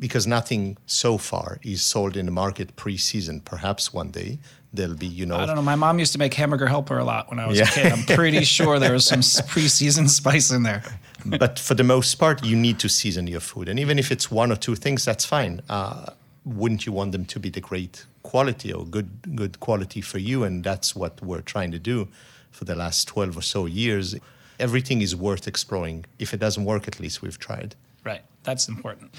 because 0.00 0.26
nothing 0.26 0.76
so 0.86 1.18
far 1.18 1.58
is 1.62 1.82
sold 1.82 2.16
in 2.16 2.24
the 2.26 2.32
market 2.32 2.74
pre-seasoned. 2.76 3.44
Perhaps 3.44 3.92
one 3.92 4.10
day 4.10 4.38
there'll 4.72 4.94
be, 4.96 5.06
you 5.06 5.26
know, 5.26 5.36
I 5.36 5.46
don't 5.46 5.56
know. 5.56 5.62
My 5.62 5.74
mom 5.76 5.98
used 5.98 6.12
to 6.12 6.18
make 6.18 6.32
hamburger 6.34 6.66
helper 6.66 6.98
a 6.98 7.04
lot 7.04 7.28
when 7.30 7.38
I 7.38 7.46
was 7.46 7.58
Yeah. 7.58 7.68
a 7.68 7.72
kid. 7.74 7.92
I'm 7.92 8.04
pretty 8.16 8.44
sure 8.56 8.78
there 8.78 8.92
was 8.92 9.04
some 9.04 9.20
pre-seasoned 9.48 10.10
spice 10.10 10.50
in 10.50 10.62
there. 10.62 10.82
but 11.26 11.58
for 11.58 11.74
the 11.74 11.84
most 11.84 12.14
part, 12.16 12.42
you 12.44 12.56
need 12.56 12.78
to 12.80 12.88
season 12.88 13.26
your 13.26 13.40
food. 13.40 13.68
And 13.68 13.78
even 13.78 13.98
if 13.98 14.10
it's 14.10 14.30
one 14.30 14.50
or 14.50 14.56
two 14.56 14.74
things, 14.76 15.04
that's 15.04 15.24
fine. 15.24 15.60
Uh, 15.68 16.06
wouldn't 16.44 16.86
you 16.86 16.92
want 16.92 17.12
them 17.12 17.24
to 17.26 17.38
be 17.38 17.50
the 17.50 17.60
great 17.60 18.06
quality 18.22 18.72
or 18.72 18.86
good 18.86 19.10
good 19.36 19.60
quality 19.60 20.00
for 20.00 20.18
you? 20.18 20.44
And 20.44 20.64
that's 20.64 20.96
what 20.96 21.20
we're 21.22 21.42
trying 21.42 21.72
to 21.72 21.78
do 21.78 22.08
for 22.50 22.64
the 22.64 22.74
last 22.74 23.06
12 23.08 23.36
or 23.36 23.42
so 23.42 23.66
years. 23.66 24.14
Everything 24.58 25.02
is 25.02 25.14
worth 25.14 25.46
exploring. 25.46 26.06
If 26.18 26.32
it 26.32 26.40
doesn't 26.40 26.64
work, 26.64 26.88
at 26.88 26.98
least 27.00 27.20
we've 27.22 27.38
tried. 27.38 27.74
Right. 28.04 28.22
That's 28.44 28.68
important. 28.68 29.10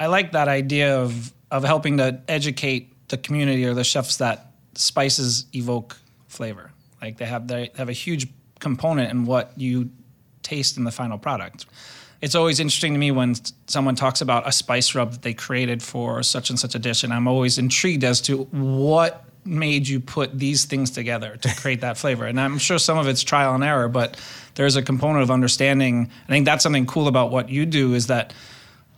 I 0.00 0.06
like 0.06 0.32
that 0.32 0.48
idea 0.48 0.98
of 0.98 1.32
of 1.50 1.62
helping 1.64 1.98
to 1.98 2.20
educate 2.28 3.08
the 3.08 3.18
community 3.18 3.64
or 3.66 3.74
the 3.74 3.84
chefs 3.84 4.16
that 4.16 4.52
spices 4.74 5.46
evoke 5.54 5.96
flavor. 6.28 6.72
Like 7.02 7.18
they 7.18 7.26
have 7.26 7.46
they 7.46 7.70
have 7.76 7.88
a 7.88 7.92
huge 7.92 8.26
component 8.58 9.10
in 9.10 9.26
what 9.26 9.52
you 9.56 9.90
taste 10.42 10.76
in 10.76 10.84
the 10.84 10.90
final 10.90 11.18
product. 11.18 11.66
It's 12.22 12.34
always 12.34 12.60
interesting 12.60 12.92
to 12.92 12.98
me 12.98 13.10
when 13.10 13.34
someone 13.66 13.94
talks 13.94 14.20
about 14.20 14.46
a 14.46 14.52
spice 14.52 14.94
rub 14.94 15.12
that 15.12 15.22
they 15.22 15.32
created 15.32 15.82
for 15.82 16.22
such 16.22 16.50
and 16.50 16.58
such 16.58 16.74
a 16.74 16.78
dish, 16.78 17.02
and 17.02 17.12
I'm 17.12 17.26
always 17.26 17.56
intrigued 17.58 18.04
as 18.04 18.20
to 18.22 18.44
what 18.44 19.24
made 19.44 19.88
you 19.88 20.00
put 20.00 20.38
these 20.38 20.66
things 20.66 20.90
together 20.90 21.36
to 21.38 21.54
create 21.56 21.80
that 21.80 21.96
flavor. 21.96 22.26
And 22.26 22.38
I'm 22.38 22.58
sure 22.58 22.78
some 22.78 22.98
of 22.98 23.08
it's 23.08 23.22
trial 23.22 23.54
and 23.54 23.64
error, 23.64 23.88
but 23.88 24.20
there's 24.54 24.76
a 24.76 24.82
component 24.82 25.22
of 25.22 25.30
understanding. 25.30 26.10
I 26.28 26.32
think 26.32 26.44
that's 26.44 26.62
something 26.62 26.84
cool 26.84 27.08
about 27.08 27.30
what 27.30 27.48
you 27.48 27.64
do 27.64 27.94
is 27.94 28.08
that 28.08 28.34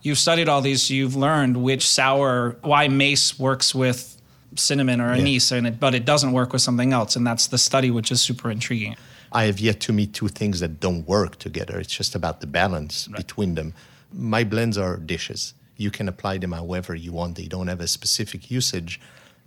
you've 0.03 0.19
studied 0.19 0.47
all 0.47 0.61
these, 0.61 0.91
you've 0.91 1.15
learned 1.15 1.57
which 1.57 1.87
sour, 1.87 2.57
why 2.61 2.87
mace 2.87 3.39
works 3.39 3.73
with 3.73 4.21
cinnamon 4.55 5.01
or 5.01 5.11
anise, 5.11 5.51
yeah. 5.51 5.57
and 5.57 5.67
it, 5.67 5.79
but 5.79 5.95
it 5.95 6.05
doesn't 6.05 6.31
work 6.31 6.53
with 6.53 6.61
something 6.61 6.93
else. 6.93 7.15
And 7.15 7.25
that's 7.25 7.47
the 7.47 7.57
study, 7.57 7.89
which 7.89 8.11
is 8.11 8.21
super 8.21 8.51
intriguing. 8.51 8.95
I 9.31 9.45
have 9.45 9.59
yet 9.59 9.79
to 9.81 9.93
meet 9.93 10.13
two 10.13 10.27
things 10.27 10.59
that 10.59 10.79
don't 10.79 11.07
work 11.07 11.39
together. 11.39 11.79
It's 11.79 11.91
just 11.93 12.13
about 12.13 12.39
the 12.39 12.47
balance 12.47 13.07
right. 13.07 13.17
between 13.17 13.55
them. 13.55 13.73
My 14.11 14.43
blends 14.43 14.77
are 14.77 14.97
dishes. 14.97 15.55
You 15.75 15.89
can 15.89 16.07
apply 16.07 16.37
them 16.37 16.51
however 16.51 16.93
you 16.93 17.13
want. 17.13 17.35
They 17.35 17.47
don't 17.47 17.67
have 17.67 17.81
a 17.81 17.87
specific 17.87 18.51
usage. 18.51 19.01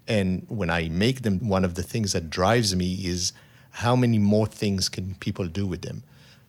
And 0.08 0.44
when 0.48 0.70
I 0.70 0.88
make 0.88 1.22
them, 1.22 1.48
one 1.48 1.64
of 1.64 1.76
the 1.76 1.84
things 1.84 2.12
that 2.14 2.30
drives 2.30 2.74
me 2.74 2.94
is 2.94 3.32
how 3.70 3.94
many 3.94 4.18
more 4.18 4.46
things 4.46 4.88
can 4.88 5.14
people 5.16 5.46
do 5.46 5.66
with 5.66 5.82
them? 5.82 6.02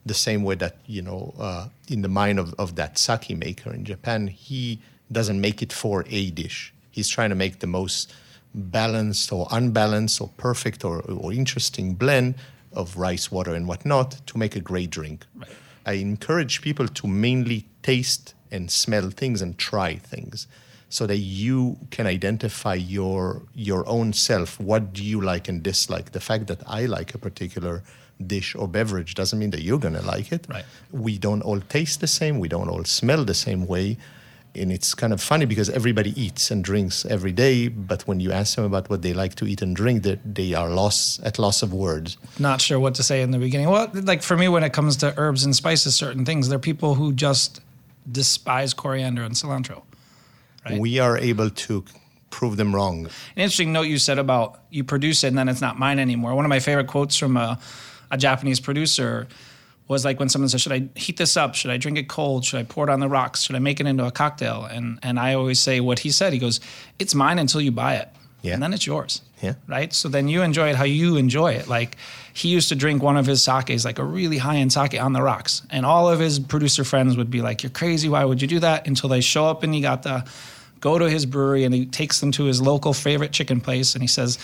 The 0.08 0.14
same 0.14 0.42
way 0.44 0.56
that, 0.56 0.76
you 0.86 1.02
know, 1.02 1.34
uh, 1.48 1.68
in 1.88 2.02
the 2.02 2.14
mind 2.22 2.40
of, 2.40 2.54
of 2.58 2.76
that 2.76 2.98
sake 2.98 3.36
maker 3.38 3.74
in 3.74 3.84
Japan, 3.84 4.28
he 4.28 4.80
doesn't 5.12 5.40
make 5.40 5.62
it 5.62 5.74
for 5.74 6.06
a 6.10 6.32
dish. 6.32 6.74
He's 6.92 7.10
trying 7.10 7.30
to 7.30 7.36
make 7.36 7.60
the 7.60 7.68
most 7.68 8.14
balanced 8.54 9.32
or 9.32 9.48
unbalanced 9.52 10.22
or 10.22 10.30
perfect 10.38 10.84
or, 10.84 11.02
or 11.02 11.34
interesting 11.34 11.94
blend 11.94 12.36
of 12.74 12.98
rice, 12.98 13.32
water, 13.32 13.54
and 13.54 13.68
whatnot 13.68 14.10
to 14.28 14.38
make 14.38 14.56
a 14.56 14.60
great 14.60 14.90
drink. 14.90 15.26
Right. 15.36 15.50
I 15.86 15.94
encourage 15.94 16.62
people 16.62 16.88
to 16.88 17.08
mainly 17.08 17.66
taste 17.82 18.34
and 18.52 18.72
smell 18.72 19.10
things 19.10 19.42
and 19.42 19.58
try 19.58 19.96
things 19.96 20.48
so 20.90 21.06
that 21.08 21.18
you 21.18 21.78
can 21.92 22.08
identify 22.08 22.74
your 22.74 23.42
your 23.54 23.88
own 23.88 24.14
self 24.14 24.60
what 24.60 24.94
do 24.94 25.04
you 25.04 25.20
like 25.20 25.50
and 25.50 25.62
dislike 25.62 26.12
the 26.12 26.20
fact 26.20 26.48
that 26.48 26.62
i 26.66 26.86
like 26.86 27.14
a 27.14 27.18
particular 27.18 27.84
dish 28.26 28.56
or 28.56 28.68
beverage 28.68 29.14
doesn't 29.16 29.38
mean 29.38 29.52
that 29.52 29.62
you're 29.62 29.80
going 29.80 29.94
to 29.94 30.02
like 30.02 30.32
it. 30.32 30.48
Right. 30.50 30.66
we 30.92 31.18
don't 31.18 31.42
all 31.42 31.60
taste 31.60 32.02
the 32.02 32.08
same. 32.08 32.40
We 32.40 32.48
don't 32.48 32.70
all 32.70 32.84
smell 32.86 33.24
the 33.26 33.34
same 33.34 33.68
way. 33.68 33.98
And 34.56 34.72
it's 34.72 34.96
kind 34.96 35.14
of 35.14 35.22
funny 35.22 35.46
because 35.46 35.70
everybody 35.70 36.20
eats 36.20 36.50
and 36.50 36.64
drinks 36.64 37.06
every 37.06 37.32
day 37.32 37.68
but 37.68 38.08
when 38.08 38.20
you 38.20 38.32
ask 38.32 38.56
them 38.56 38.66
about 38.66 38.90
what 38.90 39.04
they 39.04 39.14
like 39.14 39.36
to 39.36 39.46
eat 39.46 39.62
and 39.62 39.76
drink 39.76 40.02
they, 40.02 40.20
they 40.26 40.54
are 40.56 40.70
lost 40.70 41.22
at 41.24 41.38
loss 41.38 41.62
of 41.62 41.74
words. 41.74 42.18
Not 42.40 42.60
sure 42.60 42.80
what 42.80 42.96
to 42.96 43.04
say 43.04 43.22
in 43.22 43.30
the 43.30 43.38
beginning. 43.38 43.70
Well 43.70 43.92
like 43.94 44.24
for 44.24 44.36
me 44.36 44.48
when 44.48 44.64
it 44.64 44.74
comes 44.74 44.98
to 44.98 45.14
herbs 45.16 45.44
and 45.44 45.56
spices 45.56 45.96
certain 45.96 46.26
things 46.26 46.50
there 46.50 46.56
are 46.56 46.60
people 46.60 46.96
who 46.96 47.14
just 47.14 47.62
despise 48.12 48.74
coriander 48.74 49.22
and 49.22 49.36
cilantro 49.36 49.84
right? 50.66 50.80
we 50.80 50.98
are 50.98 51.18
able 51.18 51.50
to 51.52 51.84
prove 52.30 52.58
them 52.58 52.74
wrong. 52.74 53.06
An 53.06 53.12
interesting 53.36 53.74
note 53.74 53.84
you 53.88 53.98
said 53.98 54.20
about 54.20 54.60
you 54.70 54.84
produce 54.84 55.24
it 55.24 55.28
and 55.28 55.38
then 55.38 55.50
it's 55.50 55.62
not 55.62 55.80
mine 55.80 56.00
anymore. 56.00 56.36
One 56.36 56.46
of 56.46 56.50
my 56.50 56.60
favorite 56.60 56.88
quotes 56.88 57.16
from 57.18 57.38
a, 57.38 57.60
a 58.12 58.18
japanese 58.18 58.60
producer 58.60 59.28
was 59.88 60.04
like 60.04 60.20
when 60.20 60.30
someone 60.30 60.50
says, 60.50 60.62
"Should 60.62 60.72
I 60.72 60.90
heat 60.96 61.18
this 61.18 61.38
up? 61.38 61.56
Should 61.56 61.72
I 61.72 61.78
drink 61.78 61.98
it 61.98 62.08
cold? 62.08 62.46
Should 62.46 62.60
I 62.60 62.64
pour 62.64 62.88
it 62.88 62.92
on 62.92 63.00
the 63.00 63.08
rocks? 63.08 63.44
Should 63.44 63.56
I 63.56 63.60
make 63.60 63.80
it 63.80 63.88
into 63.88 64.06
a 64.06 64.12
cocktail?" 64.12 64.66
And 64.66 65.00
and 65.02 65.20
I 65.20 65.34
always 65.34 65.60
say 65.60 65.80
what 65.80 66.00
he 66.00 66.12
said. 66.12 66.34
He 66.34 66.40
goes, 66.40 66.60
"It's 67.00 67.16
mine 67.16 67.40
until 67.40 67.62
you 67.62 67.72
buy 67.72 67.96
it, 67.96 68.10
yeah. 68.42 68.54
and 68.54 68.64
then 68.64 68.74
it's 68.74 68.86
yours." 68.86 69.22
Yeah. 69.42 69.54
Right. 69.68 69.94
So 69.94 70.10
then 70.10 70.28
you 70.28 70.42
enjoy 70.42 70.70
it 70.70 70.76
how 70.76 70.84
you 70.84 71.16
enjoy 71.16 71.54
it. 71.54 71.68
Like 71.68 71.98
he 72.34 72.50
used 72.50 72.70
to 72.70 72.76
drink 72.76 73.04
one 73.04 73.18
of 73.18 73.28
his 73.28 73.44
sakes, 73.44 73.86
like 73.86 74.00
a 74.00 74.04
really 74.04 74.40
high 74.40 74.58
end 74.58 74.74
sake 74.74 75.00
on 75.00 75.14
the 75.14 75.22
rocks, 75.22 75.62
and 75.70 75.86
all 75.86 76.10
of 76.10 76.20
his 76.20 76.40
producer 76.40 76.84
friends 76.84 77.16
would 77.16 77.32
be 77.32 77.42
like, 77.42 77.64
"You're 77.64 77.70
crazy. 77.70 78.10
Why 78.10 78.26
would 78.26 78.42
you 78.42 78.48
do 78.48 78.60
that?" 78.60 78.88
Until 78.88 79.10
they 79.10 79.22
show 79.22 79.46
up 79.46 79.64
and 79.64 79.74
he 79.74 79.82
got 79.82 80.04
the 80.04 80.26
go 80.80 81.00
to 81.00 81.10
his 81.10 81.26
brewery 81.26 81.64
and 81.64 81.74
he 81.74 81.86
takes 81.86 82.20
them 82.20 82.32
to 82.32 82.44
his 82.44 82.62
local 82.62 82.94
favorite 82.94 83.32
chicken 83.32 83.60
place 83.60 83.96
and 83.96 84.04
he 84.04 84.08
says 84.08 84.38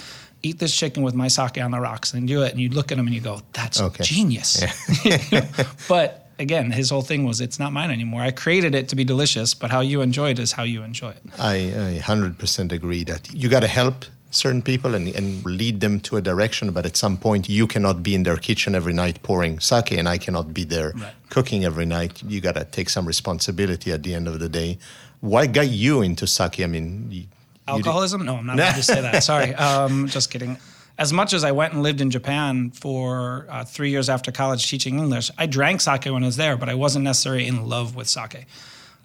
eat 0.44 0.60
this 0.60 0.76
chicken 0.76 1.02
with 1.04 1.16
my 1.16 1.30
sake 1.30 1.58
on 1.58 1.72
the 1.72 1.80
rocks 1.80 2.14
and 2.14 2.28
do 2.28 2.44
it. 2.44 2.52
And 2.52 2.60
you 2.60 2.70
look 2.70 2.92
at 2.92 2.98
him 2.98 3.08
and 3.08 3.16
you 3.16 3.22
go, 3.22 3.42
that's 3.54 3.82
okay. 3.82 4.04
genius. 4.04 4.64
Yeah. 5.06 5.48
but 5.88 6.30
again, 6.38 6.70
his 6.70 6.90
whole 6.90 7.02
thing 7.02 7.26
was, 7.26 7.42
it's 7.42 7.60
not 7.60 7.72
mine 7.74 7.90
anymore. 7.90 8.22
I 8.22 8.32
created 8.32 8.76
it 8.76 8.90
to 8.90 8.96
be 8.96 9.04
delicious, 9.04 9.54
but 9.54 9.72
how 9.72 9.80
you 9.80 10.02
enjoy 10.02 10.32
it 10.32 10.40
is 10.40 10.52
how 10.52 10.64
you 10.64 10.84
enjoy 10.84 11.12
it. 11.12 11.24
I, 11.40 11.56
I 11.56 12.02
100% 12.04 12.72
agree 12.72 13.04
that 13.06 13.34
you 13.34 13.50
got 13.50 13.62
to 13.62 13.68
help 13.68 14.06
certain 14.32 14.62
people 14.62 14.96
and, 14.96 15.08
and 15.10 15.46
lead 15.46 15.80
them 15.80 16.00
to 16.02 16.18
a 16.18 16.22
direction, 16.22 16.72
but 16.72 16.86
at 16.86 16.98
some 16.98 17.18
point 17.18 17.48
you 17.48 17.68
cannot 17.68 18.04
be 18.04 18.16
in 18.16 18.24
their 18.24 18.38
kitchen 18.38 18.76
every 18.76 18.94
night 18.94 19.22
pouring 19.24 19.60
sake 19.60 19.92
and 19.92 20.10
I 20.10 20.18
cannot 20.18 20.54
be 20.54 20.64
there 20.64 20.92
right. 20.96 21.14
cooking 21.30 21.64
every 21.64 21.86
night. 21.86 22.22
You 22.24 22.42
got 22.42 22.56
to 22.56 22.66
take 22.66 22.90
some 22.90 23.06
responsibility 23.06 23.92
at 23.92 24.04
the 24.04 24.14
end 24.14 24.28
of 24.28 24.40
the 24.40 24.50
day. 24.50 24.80
What 25.22 25.54
got 25.54 25.70
you 25.70 26.02
into 26.02 26.28
sake? 26.28 26.60
I 26.60 26.66
mean, 26.66 27.28
Alcoholism? 27.68 28.26
No, 28.26 28.36
I'm 28.36 28.46
not 28.46 28.56
allowed 28.60 28.76
to 28.76 28.84
say 28.84 29.02
that. 29.02 29.24
Sorry. 29.24 29.54
Um, 29.56 30.08
just 30.08 30.32
kidding. 30.32 30.58
As 30.98 31.12
much 31.12 31.34
as 31.34 31.44
I 31.44 31.52
went 31.52 31.74
and 31.74 31.82
lived 31.82 32.02
in 32.02 32.12
Japan 32.12 32.70
for 32.70 33.48
uh, 33.50 33.66
three 33.66 33.90
years 33.90 34.10
after 34.10 34.32
college 34.32 34.70
teaching 34.70 35.00
English, 35.00 35.32
I 35.38 35.48
drank 35.48 35.82
sake 35.82 36.06
when 36.06 36.24
I 36.24 36.28
was 36.28 36.38
there, 36.38 36.56
but 36.56 36.70
I 36.70 36.76
wasn't 36.76 37.04
necessarily 37.06 37.48
in 37.48 37.68
love 37.68 37.96
with 37.96 38.08
sake. 38.08 38.46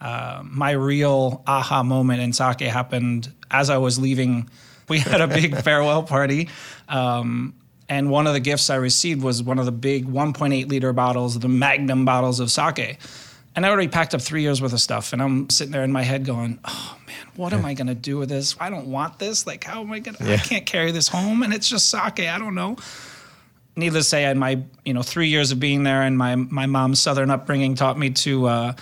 Uh, 0.00 0.42
my 0.44 0.72
real 0.72 1.42
aha 1.46 1.82
moment 1.82 2.20
in 2.20 2.32
sake 2.32 2.60
happened 2.60 3.32
as 3.50 3.70
I 3.70 3.78
was 3.78 3.98
leaving. 3.98 4.50
We 4.88 4.98
had 4.98 5.20
a 5.20 5.26
big 5.26 5.56
farewell 5.62 6.02
party. 6.02 6.50
Um, 6.88 7.54
and 7.88 8.10
one 8.10 8.26
of 8.26 8.34
the 8.34 8.40
gifts 8.40 8.68
I 8.68 8.76
received 8.76 9.22
was 9.22 9.42
one 9.42 9.58
of 9.58 9.64
the 9.64 9.72
big 9.72 10.06
1.8 10.06 10.68
liter 10.68 10.92
bottles, 10.92 11.38
the 11.38 11.48
Magnum 11.48 12.04
bottles 12.04 12.38
of 12.38 12.50
sake. 12.50 12.98
And 13.58 13.66
I 13.66 13.70
already 13.70 13.88
packed 13.88 14.14
up 14.14 14.22
three 14.22 14.42
years 14.42 14.62
worth 14.62 14.72
of 14.72 14.80
stuff. 14.80 15.12
And 15.12 15.20
I'm 15.20 15.50
sitting 15.50 15.72
there 15.72 15.82
in 15.82 15.90
my 15.90 16.02
head 16.02 16.24
going, 16.24 16.60
oh 16.64 16.96
man, 17.08 17.26
what 17.34 17.52
am 17.52 17.64
I 17.64 17.74
going 17.74 17.88
to 17.88 17.94
do 17.96 18.16
with 18.16 18.28
this? 18.28 18.54
I 18.60 18.70
don't 18.70 18.86
want 18.86 19.18
this. 19.18 19.48
Like, 19.48 19.64
how 19.64 19.80
am 19.80 19.90
I 19.90 19.98
going 19.98 20.14
to, 20.14 20.24
yeah. 20.24 20.34
I 20.34 20.36
can't 20.36 20.64
carry 20.64 20.92
this 20.92 21.08
home. 21.08 21.42
And 21.42 21.52
it's 21.52 21.68
just 21.68 21.90
sake. 21.90 22.20
I 22.20 22.38
don't 22.38 22.54
know. 22.54 22.76
Needless 23.74 24.04
to 24.04 24.10
say, 24.10 24.30
in 24.30 24.38
my, 24.38 24.62
you 24.84 24.94
know, 24.94 25.02
three 25.02 25.26
years 25.26 25.50
of 25.50 25.58
being 25.58 25.82
there 25.82 26.02
and 26.02 26.16
my, 26.16 26.36
my 26.36 26.66
mom's 26.66 27.00
Southern 27.00 27.30
upbringing 27.30 27.74
taught 27.74 27.98
me 27.98 28.10
to 28.10 28.46
uh, 28.46 28.72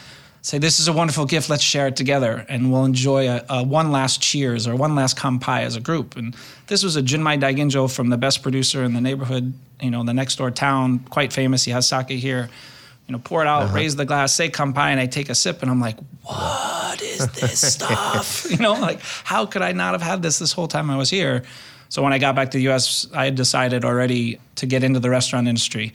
say, 0.43 0.59
this 0.59 0.79
is 0.79 0.89
a 0.89 0.93
wonderful 0.93 1.25
gift. 1.25 1.49
Let's 1.49 1.65
share 1.65 1.87
it 1.87 1.97
together. 1.97 2.45
And 2.47 2.71
we'll 2.71 2.85
enjoy 2.85 3.31
a, 3.31 3.47
a 3.49 3.65
one 3.65 3.93
last 3.93 4.21
cheers 4.21 4.69
or 4.69 4.77
one 4.77 4.95
last 4.95 5.17
kampai 5.17 5.63
as 5.63 5.77
a 5.77 5.81
group. 5.81 6.19
And 6.19 6.37
this 6.67 6.83
was 6.83 6.97
a 6.97 7.03
Junmai 7.03 7.41
Daiginjo 7.41 7.91
from 7.91 8.11
the 8.11 8.19
best 8.19 8.43
producer 8.43 8.85
in 8.85 8.93
the 8.93 9.01
neighborhood, 9.01 9.55
you 9.81 9.91
know, 9.91 10.05
the 10.05 10.13
next 10.13 10.37
door 10.37 10.51
town, 10.51 10.99
quite 10.99 11.33
famous. 11.33 11.65
He 11.65 11.71
has 11.71 11.89
sake 11.89 12.11
here 12.11 12.51
you 13.07 13.13
know, 13.13 13.19
pour 13.19 13.43
it 13.43 13.47
out, 13.47 13.65
uh-huh. 13.65 13.75
raise 13.75 13.95
the 13.95 14.05
glass, 14.05 14.35
say 14.35 14.49
kampai, 14.49 14.89
and 14.91 15.01
I 15.01 15.07
take 15.07 15.29
a 15.29 15.35
sip, 15.35 15.63
and 15.63 15.71
I'm 15.71 15.81
like, 15.81 15.97
what 16.23 17.01
is 17.01 17.27
this 17.29 17.61
stuff? 17.75 18.47
you 18.51 18.59
know, 18.59 18.73
like 18.75 19.01
how 19.01 19.47
could 19.47 19.63
I 19.63 19.73
not 19.73 19.93
have 19.93 20.03
had 20.03 20.23
this 20.23 20.39
this 20.39 20.53
whole 20.53 20.69
time 20.69 20.91
I 20.91 20.97
was 20.97 21.11
here? 21.11 21.43
So 21.89 22.03
when 22.03 22.13
I 22.13 22.19
got 22.19 22.35
back 22.35 22.51
to 22.51 22.59
the 22.59 22.65
U.S., 22.65 23.07
I 23.15 23.27
had 23.27 23.37
decided 23.37 23.85
already 23.85 24.41
to 24.57 24.67
get 24.67 24.83
into 24.83 24.99
the 24.99 25.11
restaurant 25.11 25.47
industry, 25.47 25.93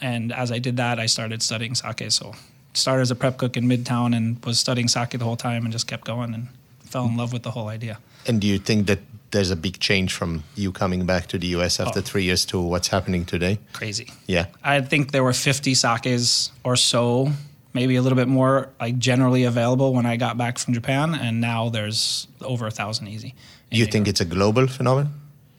and 0.00 0.32
as 0.32 0.52
I 0.52 0.58
did 0.58 0.76
that, 0.76 0.98
I 0.98 1.06
started 1.06 1.42
studying 1.42 1.74
sake. 1.74 2.10
So 2.10 2.34
started 2.74 3.02
as 3.02 3.10
a 3.10 3.16
prep 3.16 3.38
cook 3.38 3.56
in 3.56 3.64
Midtown 3.64 4.14
and 4.14 4.44
was 4.44 4.60
studying 4.60 4.88
sake 4.88 5.10
the 5.10 5.24
whole 5.24 5.36
time, 5.36 5.64
and 5.64 5.72
just 5.72 5.86
kept 5.86 6.04
going 6.04 6.34
and 6.34 6.48
fell 6.84 7.06
in 7.06 7.16
love 7.16 7.32
with 7.32 7.42
the 7.42 7.50
whole 7.52 7.68
idea. 7.68 7.98
And 8.26 8.40
do 8.40 8.46
you 8.46 8.58
think 8.58 8.86
that 8.86 8.98
there's 9.30 9.50
a 9.50 9.56
big 9.56 9.78
change 9.78 10.12
from 10.12 10.42
you 10.56 10.72
coming 10.72 11.06
back 11.06 11.26
to 11.28 11.38
the 11.38 11.48
US 11.48 11.80
oh. 11.80 11.84
after 11.84 12.00
oh. 12.00 12.02
three 12.02 12.24
years 12.24 12.44
to 12.46 12.60
what's 12.60 12.88
happening 12.88 13.24
today? 13.24 13.58
Crazy. 13.72 14.08
Yeah. 14.26 14.46
I 14.62 14.80
think 14.80 15.12
there 15.12 15.24
were 15.24 15.32
50 15.32 15.74
sakes 15.74 16.50
or 16.64 16.76
so, 16.76 17.32
maybe 17.72 17.96
a 17.96 18.02
little 18.02 18.16
bit 18.16 18.28
more, 18.28 18.68
like 18.80 18.98
generally 18.98 19.44
available 19.44 19.92
when 19.92 20.06
I 20.06 20.16
got 20.16 20.36
back 20.36 20.58
from 20.58 20.74
Japan, 20.74 21.14
and 21.14 21.40
now 21.40 21.68
there's 21.68 22.26
over 22.40 22.66
a 22.66 22.70
thousand 22.70 23.08
easy. 23.08 23.34
You 23.70 23.86
think 23.86 24.08
it's 24.08 24.20
a 24.20 24.24
global 24.24 24.66
phenomenon? 24.66 25.12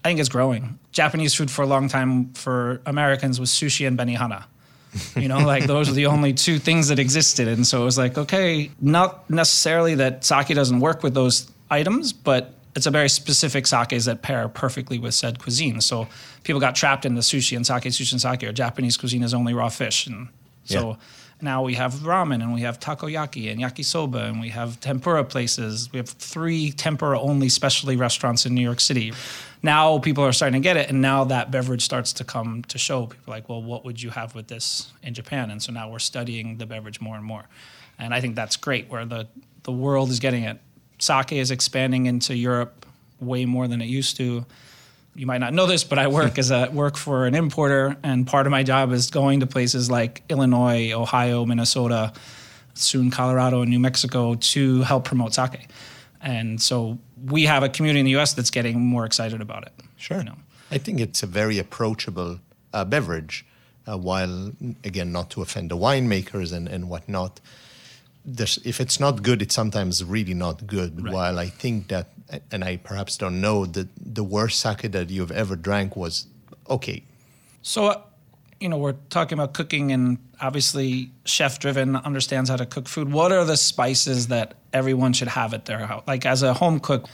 I 0.03 0.09
think 0.09 0.19
it's 0.19 0.29
growing. 0.29 0.79
Japanese 0.91 1.33
food 1.33 1.49
for 1.49 1.61
a 1.61 1.67
long 1.67 1.87
time 1.87 2.33
for 2.33 2.81
Americans 2.85 3.39
was 3.39 3.49
sushi 3.49 3.87
and 3.87 3.97
benihana. 3.97 4.43
you 5.15 5.29
know, 5.29 5.39
like 5.39 5.65
those 5.67 5.89
are 5.89 5.93
the 5.93 6.07
only 6.07 6.33
two 6.33 6.59
things 6.59 6.89
that 6.89 6.99
existed. 6.99 7.47
And 7.47 7.65
so 7.65 7.81
it 7.81 7.85
was 7.85 7.97
like, 7.97 8.17
okay, 8.17 8.71
not 8.81 9.29
necessarily 9.29 9.95
that 9.95 10.25
sake 10.25 10.47
doesn't 10.47 10.81
work 10.81 11.03
with 11.03 11.13
those 11.13 11.49
items, 11.69 12.11
but 12.11 12.53
it's 12.75 12.85
a 12.85 12.91
very 12.91 13.09
specific 13.09 13.67
sakes 13.67 14.05
that 14.05 14.21
pair 14.21 14.47
perfectly 14.47 14.97
with 14.97 15.13
said 15.13 15.39
cuisine. 15.39 15.81
So 15.81 16.07
people 16.43 16.61
got 16.61 16.75
trapped 16.75 17.05
in 17.05 17.15
the 17.15 17.21
sushi 17.21 17.55
and 17.55 17.65
sake, 17.65 17.83
sushi 17.83 18.11
and 18.11 18.21
sake, 18.21 18.43
or 18.43 18.51
Japanese 18.53 18.97
cuisine 18.97 19.23
is 19.23 19.33
only 19.33 19.53
raw 19.53 19.69
fish. 19.69 20.07
And 20.07 20.29
so 20.63 20.91
yeah. 20.91 20.95
now 21.41 21.63
we 21.63 21.73
have 21.73 21.93
ramen 21.95 22.41
and 22.41 22.53
we 22.53 22.61
have 22.61 22.79
takoyaki 22.79 23.51
and 23.51 23.59
yakisoba 23.59 24.29
and 24.29 24.39
we 24.39 24.49
have 24.49 24.79
tempura 24.79 25.23
places. 25.25 25.91
We 25.91 25.97
have 25.97 26.09
three 26.09 26.71
tempura 26.71 27.19
only 27.19 27.49
specialty 27.49 27.97
restaurants 27.97 28.45
in 28.45 28.55
New 28.55 28.61
York 28.61 28.79
City. 28.79 29.13
Now 29.63 29.99
people 29.99 30.23
are 30.23 30.33
starting 30.33 30.59
to 30.59 30.63
get 30.63 30.75
it, 30.75 30.89
and 30.89 31.01
now 31.01 31.23
that 31.25 31.51
beverage 31.51 31.83
starts 31.83 32.13
to 32.13 32.23
come 32.23 32.63
to 32.63 32.79
show. 32.79 33.05
People 33.05 33.31
like, 33.31 33.47
well, 33.47 33.61
what 33.61 33.85
would 33.85 34.01
you 34.01 34.09
have 34.09 34.33
with 34.33 34.47
this 34.47 34.91
in 35.03 35.13
Japan? 35.13 35.51
And 35.51 35.61
so 35.61 35.71
now 35.71 35.91
we're 35.91 35.99
studying 35.99 36.57
the 36.57 36.65
beverage 36.65 36.99
more 36.99 37.15
and 37.15 37.23
more. 37.23 37.43
And 37.99 38.11
I 38.11 38.21
think 38.21 38.35
that's 38.35 38.55
great 38.55 38.89
where 38.89 39.05
the, 39.05 39.27
the 39.61 39.71
world 39.71 40.09
is 40.09 40.19
getting 40.19 40.43
it 40.45 40.59
sake 41.01 41.33
is 41.33 41.51
expanding 41.51 42.05
into 42.05 42.35
Europe 42.35 42.85
way 43.19 43.45
more 43.45 43.67
than 43.67 43.81
it 43.81 43.85
used 43.85 44.17
to. 44.17 44.45
You 45.15 45.25
might 45.25 45.39
not 45.39 45.53
know 45.53 45.65
this, 45.65 45.83
but 45.83 45.99
I 45.99 46.07
work 46.07 46.37
as 46.37 46.51
a 46.51 46.69
work 46.73 46.95
for 46.95 47.25
an 47.25 47.35
importer, 47.35 47.97
and 48.03 48.25
part 48.25 48.47
of 48.47 48.51
my 48.51 48.63
job 48.63 48.91
is 48.91 49.09
going 49.09 49.41
to 49.41 49.47
places 49.47 49.91
like 49.91 50.23
Illinois, 50.29 50.93
Ohio, 50.93 51.45
Minnesota, 51.45 52.13
soon 52.73 53.11
Colorado 53.11 53.61
and 53.61 53.69
New 53.69 53.79
Mexico 53.79 54.35
to 54.35 54.81
help 54.83 55.03
promote 55.05 55.33
sake. 55.33 55.67
And 56.21 56.61
so 56.61 56.97
we 57.25 57.43
have 57.43 57.63
a 57.63 57.69
community 57.69 57.99
in 57.99 58.05
the 58.05 58.11
U.S. 58.11 58.33
that's 58.33 58.51
getting 58.51 58.79
more 58.79 59.05
excited 59.05 59.41
about 59.41 59.63
it. 59.63 59.73
Sure. 59.97 60.19
You 60.19 60.23
know. 60.25 60.37
I 60.69 60.77
think 60.77 60.99
it's 60.99 61.23
a 61.23 61.27
very 61.27 61.57
approachable 61.59 62.39
uh, 62.73 62.85
beverage, 62.85 63.45
uh, 63.87 63.97
while, 63.97 64.51
again, 64.83 65.11
not 65.11 65.29
to 65.31 65.41
offend 65.41 65.71
the 65.71 65.77
winemakers 65.77 66.53
and, 66.53 66.67
and 66.67 66.89
whatnot. 66.89 67.41
There's, 68.23 68.59
if 68.63 68.79
it's 68.79 68.99
not 68.99 69.23
good, 69.23 69.41
it's 69.41 69.55
sometimes 69.55 70.03
really 70.03 70.33
not 70.33 70.67
good. 70.67 71.03
Right. 71.03 71.13
While 71.13 71.39
I 71.39 71.47
think 71.47 71.87
that, 71.87 72.09
and 72.51 72.63
I 72.63 72.77
perhaps 72.77 73.17
don't 73.17 73.41
know, 73.41 73.65
that 73.65 73.87
the 73.97 74.23
worst 74.23 74.59
sake 74.59 74.91
that 74.91 75.09
you've 75.09 75.31
ever 75.31 75.55
drank 75.55 75.95
was 75.95 76.27
okay. 76.69 77.03
So, 77.61 77.87
uh, 77.87 78.01
you 78.59 78.69
know, 78.69 78.77
we're 78.77 78.95
talking 79.09 79.37
about 79.37 79.53
cooking, 79.53 79.91
and 79.91 80.19
obviously, 80.39 81.11
chef 81.25 81.59
driven 81.59 81.95
understands 81.95 82.49
how 82.49 82.57
to 82.57 82.65
cook 82.65 82.87
food. 82.87 83.11
What 83.11 83.31
are 83.31 83.43
the 83.43 83.57
spices 83.57 84.27
that 84.27 84.53
everyone 84.71 85.13
should 85.13 85.29
have 85.29 85.53
at 85.55 85.65
their 85.65 85.79
house? 85.79 86.03
Like, 86.05 86.25
as 86.27 86.43
a 86.43 86.53
home 86.53 86.79
cook, 86.79 87.07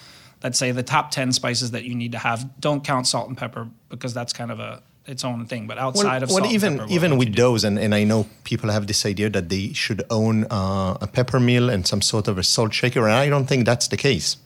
let's 0.44 0.60
say 0.60 0.72
the 0.72 0.84
top 0.84 1.12
10 1.12 1.32
spices 1.32 1.72
that 1.72 1.86
you 1.86 1.96
need 1.96 2.12
to 2.12 2.20
have. 2.20 2.50
Don't 2.60 2.84
count 2.84 3.08
salt 3.08 3.30
and 3.30 3.38
pepper 3.38 3.70
because 3.90 4.14
that's 4.14 4.34
kind 4.34 4.52
of 4.52 4.60
a 4.60 4.82
its 5.08 5.24
own 5.24 5.46
thing. 5.46 5.68
But 5.68 5.78
outside 5.78 6.24
of 6.24 6.30
well, 6.30 6.40
salt 6.40 6.52
even 6.52 6.78
pepper, 6.80 6.92
even 6.92 7.18
with 7.18 7.36
those, 7.36 7.64
and, 7.64 7.80
and 7.80 7.96
I 7.96 8.04
know 8.04 8.28
people 8.44 8.70
have 8.70 8.88
this 8.88 9.06
idea 9.06 9.30
that 9.30 9.50
they 9.50 9.74
should 9.74 10.04
own 10.10 10.46
uh, 10.46 10.98
a 11.02 11.08
pepper 11.08 11.40
mill 11.40 11.70
and 11.70 11.88
some 11.88 12.02
sort 12.02 12.28
of 12.28 12.38
a 12.38 12.44
salt 12.44 12.74
shaker, 12.74 13.04
and 13.08 13.14
I 13.14 13.30
don't 13.30 13.48
think 13.48 13.66
that's 13.66 13.88
the 13.88 13.98
case 13.98 14.38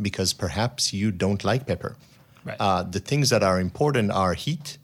because 0.00 0.32
perhaps 0.32 0.92
you 0.92 1.10
don't 1.10 1.44
like 1.44 1.66
pepper. 1.66 1.96
Right. 2.44 2.56
Uh, 2.58 2.82
the 2.82 3.00
things 3.00 3.30
that 3.30 3.42
are 3.42 3.60
important 3.60 4.10
are 4.10 4.34
heat. 4.34 4.78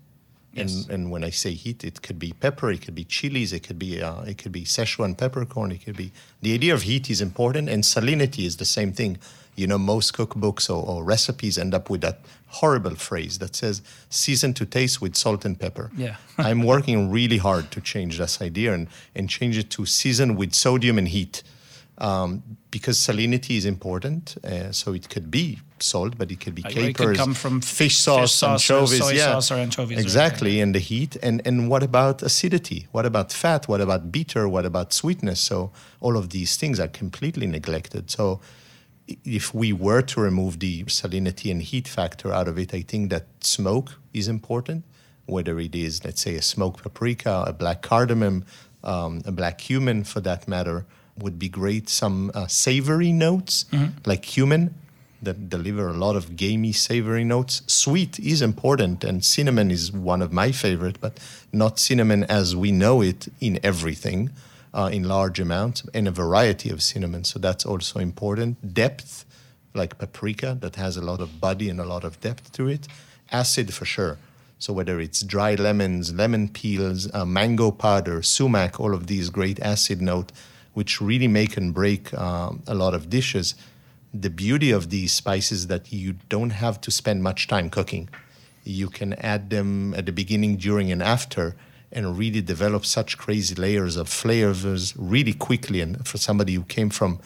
Yes. 0.52 0.74
And, 0.74 0.90
and 0.90 1.10
when 1.10 1.24
I 1.24 1.30
say 1.30 1.52
heat, 1.52 1.84
it 1.84 2.02
could 2.02 2.18
be 2.18 2.32
pepper, 2.32 2.70
it 2.70 2.82
could 2.82 2.94
be 2.94 3.04
chilies, 3.04 3.52
it 3.52 3.60
could 3.60 3.78
be 3.78 4.02
uh, 4.02 4.22
it 4.22 4.38
could 4.38 4.52
be 4.52 4.64
Szechuan 4.64 5.16
peppercorn, 5.16 5.72
it 5.72 5.84
could 5.84 5.96
be 5.96 6.10
the 6.40 6.54
idea 6.54 6.74
of 6.74 6.82
heat 6.82 7.10
is 7.10 7.20
important, 7.20 7.68
and 7.68 7.84
salinity 7.84 8.44
is 8.44 8.56
the 8.56 8.64
same 8.64 8.92
thing. 8.92 9.18
You 9.58 9.66
know, 9.66 9.78
most 9.78 10.14
cookbooks 10.14 10.70
or, 10.70 10.80
or 10.86 11.04
recipes 11.04 11.58
end 11.58 11.74
up 11.74 11.90
with 11.90 12.00
that 12.02 12.20
horrible 12.46 12.94
phrase 12.94 13.38
that 13.38 13.56
says 13.56 13.82
"season 14.08 14.54
to 14.54 14.64
taste 14.64 15.00
with 15.02 15.16
salt 15.16 15.44
and 15.44 15.58
pepper." 15.58 15.90
Yeah. 15.96 16.16
I'm 16.38 16.62
working 16.62 17.10
really 17.10 17.38
hard 17.38 17.70
to 17.72 17.80
change 17.80 18.18
this 18.18 18.40
idea 18.40 18.72
and 18.72 18.88
and 19.14 19.28
change 19.28 19.58
it 19.58 19.70
to 19.70 19.86
season 19.86 20.36
with 20.36 20.54
sodium 20.54 20.98
and 20.98 21.08
heat, 21.08 21.42
um, 21.98 22.42
because 22.70 22.98
salinity 22.98 23.56
is 23.56 23.64
important. 23.64 24.36
Uh, 24.44 24.72
so 24.72 24.92
it 24.92 25.08
could 25.08 25.30
be 25.30 25.58
salt, 25.82 26.16
but 26.16 26.30
it 26.30 26.40
could 26.40 26.54
be 26.54 26.62
Right, 26.62 26.76
right, 26.76 26.84
it 26.84 26.96
capers, 26.96 27.06
could 27.06 27.16
come 27.16 27.34
from 27.34 27.60
fish 27.60 27.78
fish 27.78 27.96
sauce, 27.98 28.34
sauce 28.34 28.70
or 28.70 28.74
anchovies, 28.74 28.98
soy 28.98 29.12
yeah, 29.12 29.32
sauce 29.32 29.50
or 29.50 29.54
anchovies, 29.54 29.96
right, 29.96 30.02
Exactly, 30.04 30.60
and 30.60 30.74
the 30.74 30.78
heat. 30.78 31.16
And 31.22 31.42
and 31.46 31.68
what 31.70 31.82
about 31.82 32.22
acidity? 32.22 32.86
What 32.92 33.06
about 33.06 33.32
fat? 33.32 33.68
What 33.68 33.80
about 33.80 34.12
bitter? 34.12 34.48
What 34.48 34.64
about 34.64 34.92
sweetness? 34.92 35.40
So 35.40 35.70
all 36.00 36.16
of 36.16 36.30
these 36.30 36.56
things 36.56 36.78
are 36.80 36.88
completely 36.88 37.46
neglected. 37.46 38.10
So 38.10 38.40
if 39.24 39.54
we 39.54 39.72
were 39.72 40.02
to 40.02 40.20
remove 40.20 40.58
the 40.60 40.84
salinity 40.84 41.50
and 41.50 41.62
heat 41.62 41.88
factor 41.88 42.32
out 42.32 42.48
of 42.48 42.58
it, 42.58 42.74
I 42.74 42.82
think 42.82 43.10
that 43.10 43.26
smoke 43.40 43.98
is 44.12 44.28
important. 44.28 44.84
Whether 45.26 45.58
it 45.60 45.74
is, 45.74 46.04
let's 46.04 46.22
say, 46.22 46.36
a 46.36 46.42
smoked 46.42 46.82
paprika, 46.82 47.44
a 47.46 47.52
black 47.52 47.82
cardamom, 47.82 48.44
um, 48.82 49.22
a 49.26 49.32
black 49.32 49.58
cumin, 49.58 50.04
for 50.04 50.20
that 50.20 50.48
matter, 50.48 50.86
would 51.18 51.38
be 51.38 51.48
great. 51.48 51.88
Some 51.88 52.30
uh, 52.34 52.46
savory 52.46 53.12
notes, 53.12 53.64
like 54.06 54.22
cumin, 54.22 54.74
that 55.20 55.50
deliver 55.50 55.88
a 55.88 55.92
lot 55.92 56.16
of 56.16 56.36
gamey, 56.36 56.72
savory 56.72 57.24
notes. 57.24 57.62
Sweet 57.66 58.18
is 58.20 58.40
important, 58.40 59.04
and 59.04 59.24
cinnamon 59.24 59.70
is 59.70 59.92
one 59.92 60.22
of 60.22 60.32
my 60.32 60.52
favorite, 60.52 60.98
but 61.00 61.18
not 61.52 61.78
cinnamon 61.78 62.24
as 62.24 62.54
we 62.54 62.70
know 62.72 63.02
it 63.02 63.28
in 63.40 63.58
everything, 63.62 64.30
uh, 64.74 64.90
in 64.92 65.04
large 65.04 65.40
amounts, 65.40 65.86
and 65.94 66.08
a 66.08 66.10
variety 66.10 66.70
of 66.70 66.82
cinnamon. 66.82 67.24
So 67.24 67.38
that's 67.38 67.64
also 67.64 67.98
important. 67.98 68.74
Depth, 68.74 69.24
like 69.74 69.98
paprika, 69.98 70.56
that 70.60 70.76
has 70.76 70.96
a 70.96 71.02
lot 71.02 71.20
of 71.20 71.40
body 71.40 71.68
and 71.68 71.80
a 71.80 71.84
lot 71.84 72.04
of 72.04 72.20
depth 72.20 72.52
to 72.52 72.68
it. 72.68 72.88
Acid 73.30 73.74
for 73.74 73.84
sure. 73.84 74.18
So 74.58 74.72
whether 74.72 74.98
it's 75.00 75.20
dry 75.22 75.54
lemons, 75.54 76.12
lemon 76.12 76.48
peels, 76.48 77.08
uh, 77.14 77.24
mango 77.24 77.70
powder, 77.70 78.22
sumac, 78.22 78.80
all 78.80 78.92
of 78.92 79.06
these 79.06 79.30
great 79.30 79.60
acid 79.60 80.02
note, 80.02 80.32
which 80.74 81.00
really 81.00 81.28
make 81.28 81.56
and 81.56 81.72
break 81.72 82.12
um, 82.14 82.62
a 82.66 82.74
lot 82.74 82.94
of 82.94 83.08
dishes. 83.08 83.54
The 84.12 84.30
beauty 84.30 84.70
of 84.72 84.90
these 84.90 85.12
spices 85.12 85.68
that 85.68 85.92
you 85.92 86.14
don't 86.28 86.50
have 86.50 86.80
to 86.80 86.90
spend 86.90 87.22
much 87.22 87.46
time 87.46 87.70
cooking. 87.70 88.08
You 88.64 88.88
can 88.88 89.12
add 89.14 89.50
them 89.50 89.94
at 89.94 90.06
the 90.06 90.12
beginning, 90.12 90.56
during, 90.56 90.90
and 90.90 91.02
after, 91.02 91.54
and 91.92 92.18
really 92.18 92.40
develop 92.42 92.84
such 92.84 93.16
crazy 93.18 93.54
layers 93.54 93.96
of 93.96 94.08
flavors 94.08 94.94
really 94.96 95.32
quickly. 95.32 95.80
And 95.80 96.06
for 96.06 96.18
somebody 96.18 96.54
who 96.54 96.62
came 96.64 96.90
from 96.90 97.18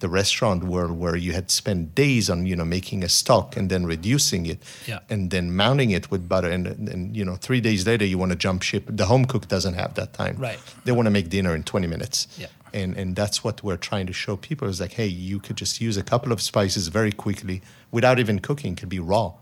the 0.00 0.08
restaurant 0.08 0.64
world 0.64 0.92
where 0.92 1.14
you 1.16 1.32
had 1.34 1.50
spent 1.50 1.94
days 1.94 2.30
on 2.30 2.46
you 2.46 2.56
know 2.56 2.64
making 2.64 3.04
a 3.04 3.08
stock 3.08 3.54
and 3.54 3.68
then 3.70 3.84
reducing 3.84 4.46
it 4.46 4.58
Yeah. 4.86 5.00
and 5.10 5.30
then 5.30 5.54
mounting 5.54 5.90
it 5.90 6.10
with 6.10 6.26
butter 6.26 6.48
and, 6.50 6.66
and 6.66 7.14
you 7.14 7.22
know 7.22 7.36
three 7.36 7.60
days 7.60 7.86
later 7.86 8.06
you 8.06 8.16
want 8.16 8.32
to 8.32 8.36
jump 8.38 8.62
ship 8.62 8.84
the 8.88 9.04
home 9.04 9.26
cook 9.26 9.46
doesn't 9.48 9.74
have 9.74 9.92
that 9.96 10.14
time 10.14 10.36
Right. 10.38 10.58
they 10.86 10.92
want 10.92 11.04
to 11.04 11.10
make 11.10 11.28
dinner 11.28 11.54
in 11.54 11.64
20 11.64 11.86
minutes 11.86 12.28
Yeah. 12.38 12.46
and 12.72 12.96
and 12.96 13.14
that's 13.14 13.44
what 13.44 13.62
we're 13.62 13.76
trying 13.76 14.06
to 14.06 14.14
show 14.14 14.38
people 14.38 14.68
is 14.68 14.80
like 14.80 14.92
hey 14.92 15.06
you 15.06 15.38
could 15.38 15.58
just 15.58 15.82
use 15.82 15.98
a 15.98 16.02
couple 16.02 16.32
of 16.32 16.40
spices 16.40 16.88
very 16.88 17.12
quickly 17.12 17.60
without 17.90 18.18
even 18.18 18.38
cooking 18.38 18.72
it 18.72 18.78
could 18.80 18.88
be 18.88 19.00
raw 19.00 19.34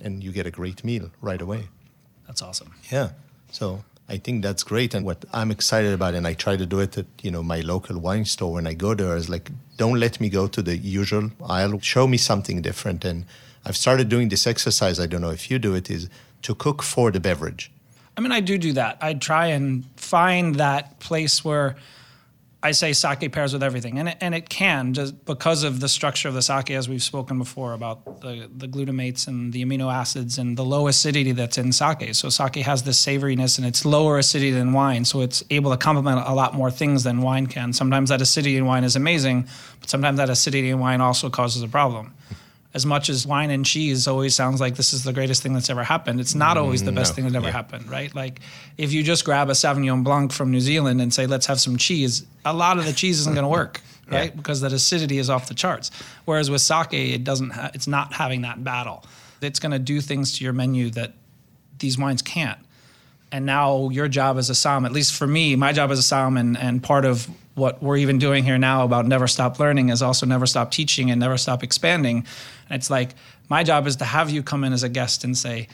and 0.00 0.24
you 0.24 0.32
get 0.32 0.46
a 0.46 0.50
great 0.50 0.82
meal 0.84 1.10
right 1.20 1.42
away 1.42 1.68
That's 2.26 2.40
awesome. 2.40 2.72
yeah. 2.90 3.10
So 3.52 3.84
I 4.08 4.16
think 4.16 4.42
that's 4.42 4.62
great. 4.62 4.94
And 4.94 5.04
what 5.04 5.24
I'm 5.32 5.50
excited 5.50 5.92
about, 5.92 6.14
and 6.14 6.26
I 6.26 6.32
try 6.32 6.56
to 6.56 6.64
do 6.64 6.80
it 6.80 6.96
at, 6.96 7.06
you 7.22 7.30
know, 7.30 7.42
my 7.42 7.60
local 7.60 7.98
wine 7.98 8.24
store 8.24 8.54
when 8.54 8.66
I 8.66 8.72
go 8.72 8.94
there 8.94 9.16
is 9.16 9.28
like, 9.28 9.50
don't 9.76 10.00
let 10.00 10.18
me 10.20 10.30
go 10.30 10.46
to 10.46 10.62
the 10.62 10.76
usual 10.76 11.30
aisle. 11.46 11.78
Show 11.80 12.06
me 12.06 12.16
something 12.16 12.62
different. 12.62 13.04
And 13.04 13.26
I've 13.66 13.76
started 13.76 14.08
doing 14.08 14.30
this 14.30 14.46
exercise. 14.46 14.98
I 14.98 15.06
don't 15.06 15.20
know 15.20 15.30
if 15.30 15.50
you 15.50 15.58
do 15.58 15.74
it, 15.74 15.90
is 15.90 16.08
to 16.42 16.54
cook 16.54 16.82
for 16.82 17.10
the 17.10 17.20
beverage. 17.20 17.70
I 18.16 18.20
mean, 18.20 18.32
I 18.32 18.40
do 18.40 18.56
do 18.56 18.72
that. 18.72 18.96
I 19.00 19.14
try 19.14 19.46
and 19.48 19.84
find 19.96 20.54
that 20.56 20.98
place 21.00 21.44
where 21.44 21.76
I 22.60 22.72
say 22.72 22.92
sake 22.92 23.30
pairs 23.30 23.52
with 23.52 23.62
everything, 23.62 24.00
and 24.00 24.08
it, 24.08 24.16
and 24.20 24.34
it 24.34 24.48
can 24.48 24.92
just 24.92 25.24
because 25.24 25.62
of 25.62 25.78
the 25.78 25.88
structure 25.88 26.26
of 26.26 26.34
the 26.34 26.42
sake, 26.42 26.72
as 26.72 26.88
we've 26.88 27.02
spoken 27.02 27.38
before 27.38 27.72
about 27.72 28.20
the 28.20 28.50
the 28.52 28.66
glutamates 28.66 29.28
and 29.28 29.52
the 29.52 29.64
amino 29.64 29.92
acids 29.92 30.38
and 30.38 30.56
the 30.56 30.64
low 30.64 30.88
acidity 30.88 31.30
that's 31.30 31.56
in 31.56 31.70
sake. 31.70 32.12
So 32.16 32.28
sake 32.30 32.56
has 32.56 32.82
this 32.82 33.00
savoriness 33.04 33.58
and 33.58 33.66
it's 33.66 33.84
lower 33.84 34.18
acidity 34.18 34.50
than 34.50 34.72
wine, 34.72 35.04
so 35.04 35.20
it's 35.20 35.44
able 35.50 35.70
to 35.70 35.76
complement 35.76 36.26
a 36.26 36.34
lot 36.34 36.52
more 36.52 36.70
things 36.70 37.04
than 37.04 37.22
wine 37.22 37.46
can. 37.46 37.72
Sometimes 37.72 38.08
that 38.08 38.20
acidity 38.20 38.56
in 38.56 38.66
wine 38.66 38.82
is 38.82 38.96
amazing, 38.96 39.46
but 39.78 39.88
sometimes 39.88 40.16
that 40.16 40.28
acidity 40.28 40.70
in 40.70 40.80
wine 40.80 41.00
also 41.00 41.30
causes 41.30 41.62
a 41.62 41.68
problem. 41.68 42.12
As 42.78 42.86
much 42.86 43.08
as 43.08 43.26
wine 43.26 43.50
and 43.50 43.66
cheese 43.66 44.06
always 44.06 44.36
sounds 44.36 44.60
like 44.60 44.76
this 44.76 44.92
is 44.92 45.02
the 45.02 45.12
greatest 45.12 45.42
thing 45.42 45.52
that's 45.52 45.68
ever 45.68 45.82
happened, 45.82 46.20
it's 46.20 46.36
not 46.36 46.56
always 46.56 46.84
the 46.84 46.92
mm, 46.92 46.94
best 46.94 47.10
No. 47.10 47.14
thing 47.16 47.24
that 47.32 47.36
ever 47.36 47.46
Yeah. 47.46 47.52
happened, 47.60 47.90
right? 47.90 48.14
Like 48.14 48.38
if 48.76 48.92
you 48.92 49.02
just 49.02 49.24
grab 49.24 49.48
a 49.48 49.52
Sauvignon 49.52 50.04
Blanc 50.04 50.30
from 50.30 50.52
New 50.52 50.60
Zealand 50.60 51.00
and 51.00 51.12
say, 51.12 51.26
let's 51.26 51.46
have 51.46 51.58
some 51.58 51.76
cheese, 51.76 52.24
a 52.44 52.52
lot 52.52 52.78
of 52.78 52.84
the 52.84 52.92
cheese 52.92 53.18
isn't 53.18 53.34
going 53.34 53.42
to 53.42 53.48
work, 53.48 53.80
right? 54.12 54.30
Because 54.36 54.60
that 54.60 54.72
acidity 54.72 55.18
is 55.18 55.28
off 55.28 55.48
the 55.48 55.54
charts. 55.54 55.90
Whereas 56.24 56.52
with 56.52 56.60
sake, 56.60 56.92
it 56.92 57.24
doesn't. 57.24 57.50
Ha- 57.50 57.72
it's 57.74 57.88
not 57.88 58.12
having 58.12 58.42
that 58.42 58.62
battle. 58.62 59.04
It's 59.42 59.58
going 59.58 59.72
to 59.72 59.80
do 59.80 60.00
things 60.00 60.38
to 60.38 60.44
your 60.44 60.52
menu 60.52 60.90
that 60.90 61.14
these 61.80 61.98
wines 61.98 62.22
can't. 62.22 62.60
And 63.30 63.44
now 63.44 63.90
your 63.90 64.08
job 64.08 64.38
as 64.38 64.48
a 64.50 64.54
SOM, 64.54 64.86
at 64.86 64.92
least 64.92 65.14
for 65.14 65.26
me, 65.26 65.54
my 65.56 65.72
job 65.72 65.90
as 65.90 65.98
a 65.98 66.02
SOM, 66.02 66.36
and, 66.36 66.56
and 66.56 66.82
part 66.82 67.04
of 67.04 67.28
what 67.54 67.82
we're 67.82 67.96
even 67.96 68.18
doing 68.18 68.44
here 68.44 68.56
now 68.56 68.84
about 68.84 69.06
never 69.06 69.26
stop 69.26 69.58
learning 69.58 69.90
is 69.90 70.00
also 70.00 70.24
never 70.24 70.46
stop 70.46 70.70
teaching 70.70 71.10
and 71.10 71.20
never 71.20 71.36
stop 71.36 71.62
expanding. 71.62 72.18
And 72.70 72.80
it's 72.80 72.88
like 72.88 73.10
my 73.48 73.64
job 73.64 73.86
is 73.86 73.96
to 73.96 74.04
have 74.04 74.30
you 74.30 74.42
come 74.42 74.64
in 74.64 74.72
as 74.72 74.82
a 74.82 74.88
guest 74.88 75.24
and 75.24 75.36
say, 75.36 75.68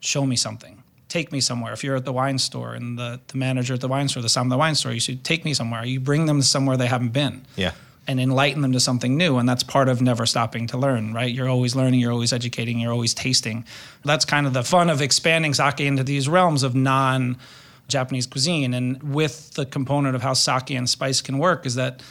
show 0.00 0.26
me 0.26 0.36
something. 0.36 0.82
Take 1.08 1.32
me 1.32 1.40
somewhere. 1.40 1.72
If 1.72 1.82
you're 1.82 1.96
at 1.96 2.04
the 2.04 2.12
wine 2.12 2.38
store 2.38 2.74
and 2.74 2.98
the, 2.98 3.20
the 3.28 3.36
manager 3.36 3.74
at 3.74 3.80
the 3.80 3.88
wine 3.88 4.08
store, 4.08 4.22
the 4.22 4.28
SOM 4.28 4.46
of 4.46 4.50
the 4.50 4.58
wine 4.58 4.74
store, 4.74 4.92
you 4.92 5.00
should 5.00 5.24
take 5.24 5.44
me 5.44 5.54
somewhere. 5.54 5.84
You 5.84 6.00
bring 6.00 6.26
them 6.26 6.42
somewhere 6.42 6.76
they 6.76 6.86
haven't 6.86 7.12
been 7.12 7.44
Yeah. 7.56 7.72
And 8.10 8.18
enlighten 8.18 8.60
them 8.60 8.72
to 8.72 8.80
something 8.80 9.16
new. 9.16 9.38
And 9.38 9.48
that's 9.48 9.62
part 9.62 9.88
of 9.88 10.02
never 10.02 10.26
stopping 10.26 10.66
to 10.68 10.76
learn, 10.76 11.14
right? 11.14 11.32
You're 11.32 11.48
always 11.48 11.76
learning, 11.76 12.00
you're 12.00 12.10
always 12.10 12.32
educating, 12.32 12.80
you're 12.80 12.92
always 12.92 13.14
tasting. 13.14 13.64
That's 14.04 14.24
kind 14.24 14.48
of 14.48 14.52
the 14.52 14.64
fun 14.64 14.90
of 14.90 15.00
expanding 15.00 15.54
sake 15.54 15.80
into 15.80 16.02
these 16.02 16.28
realms 16.28 16.64
of 16.64 16.74
non 16.74 17.38
Japanese 17.86 18.26
cuisine. 18.26 18.74
And 18.74 19.14
with 19.14 19.52
the 19.52 19.64
component 19.64 20.16
of 20.16 20.22
how 20.22 20.32
sake 20.32 20.70
and 20.70 20.90
spice 20.90 21.20
can 21.20 21.38
work, 21.38 21.66
is 21.66 21.76
that 21.76 22.02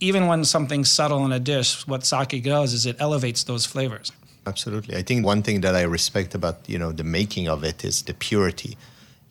even 0.00 0.26
when 0.26 0.44
something's 0.44 0.90
subtle 0.90 1.24
in 1.24 1.30
a 1.30 1.38
dish, 1.38 1.86
what 1.86 2.04
sake 2.04 2.42
does 2.42 2.72
is 2.72 2.84
it 2.84 2.96
elevates 2.98 3.44
those 3.44 3.64
flavors. 3.64 4.10
Absolutely. 4.44 4.96
I 4.96 5.02
think 5.02 5.24
one 5.24 5.44
thing 5.44 5.60
that 5.60 5.76
I 5.76 5.82
respect 5.82 6.34
about, 6.34 6.68
you 6.68 6.78
know, 6.78 6.90
the 6.90 7.04
making 7.04 7.46
of 7.46 7.62
it 7.62 7.84
is 7.84 8.02
the 8.02 8.14
purity. 8.14 8.76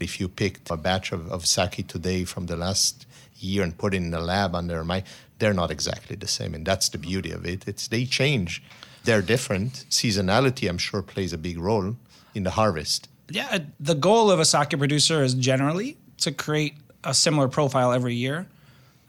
If 0.01 0.19
you 0.19 0.27
picked 0.27 0.69
a 0.69 0.77
batch 0.77 1.11
of, 1.11 1.31
of 1.31 1.45
sake 1.45 1.87
today 1.87 2.23
from 2.25 2.47
the 2.47 2.55
last 2.55 3.05
year 3.39 3.63
and 3.63 3.77
put 3.77 3.93
it 3.93 3.97
in 3.97 4.11
the 4.11 4.19
lab 4.19 4.55
under 4.55 4.83
my, 4.83 5.03
they're 5.39 5.53
not 5.53 5.71
exactly 5.71 6.15
the 6.15 6.27
same, 6.27 6.53
and 6.53 6.65
that's 6.65 6.89
the 6.89 6.97
beauty 6.97 7.31
of 7.31 7.45
it. 7.45 7.67
It's 7.67 7.87
they 7.87 8.05
change, 8.05 8.63
they're 9.03 9.21
different. 9.21 9.85
Seasonality, 9.89 10.69
I'm 10.69 10.77
sure, 10.77 11.01
plays 11.01 11.33
a 11.33 11.37
big 11.37 11.57
role 11.57 11.95
in 12.35 12.43
the 12.43 12.51
harvest. 12.51 13.09
Yeah, 13.29 13.59
the 13.79 13.95
goal 13.95 14.29
of 14.29 14.39
a 14.39 14.45
sake 14.45 14.77
producer 14.77 15.23
is 15.23 15.33
generally 15.33 15.97
to 16.19 16.31
create 16.31 16.75
a 17.03 17.13
similar 17.13 17.47
profile 17.47 17.91
every 17.91 18.13
year, 18.13 18.47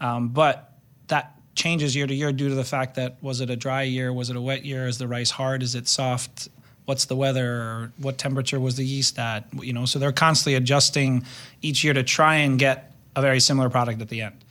um, 0.01 0.29
but 0.29 0.73
that 1.07 1.35
changes 1.55 1.95
year 1.95 2.07
to 2.07 2.13
year 2.13 2.31
due 2.31 2.49
to 2.49 2.55
the 2.55 2.63
fact 2.63 2.95
that 2.95 3.21
was 3.21 3.41
it 3.41 3.49
a 3.49 3.55
dry 3.55 3.83
year, 3.83 4.11
was 4.11 4.29
it 4.29 4.35
a 4.35 4.41
wet 4.41 4.65
year, 4.65 4.87
is 4.87 4.97
the 4.97 5.07
rice 5.07 5.29
hard, 5.29 5.61
is 5.61 5.75
it 5.75 5.87
soft, 5.87 6.49
what's 6.85 7.05
the 7.05 7.15
weather, 7.15 7.91
what 7.97 8.17
temperature 8.17 8.59
was 8.59 8.75
the 8.75 8.85
yeast 8.85 9.17
at, 9.19 9.45
you 9.53 9.73
know. 9.73 9.85
So 9.85 9.99
they're 9.99 10.11
constantly 10.11 10.55
adjusting 10.55 11.25
each 11.61 11.83
year 11.83 11.93
to 11.93 12.03
try 12.03 12.35
and 12.35 12.59
get 12.59 12.91
a 13.15 13.21
very 13.21 13.39
similar 13.39 13.69
product 13.69 14.01
at 14.01 14.09
the 14.09 14.21
end. 14.21 14.43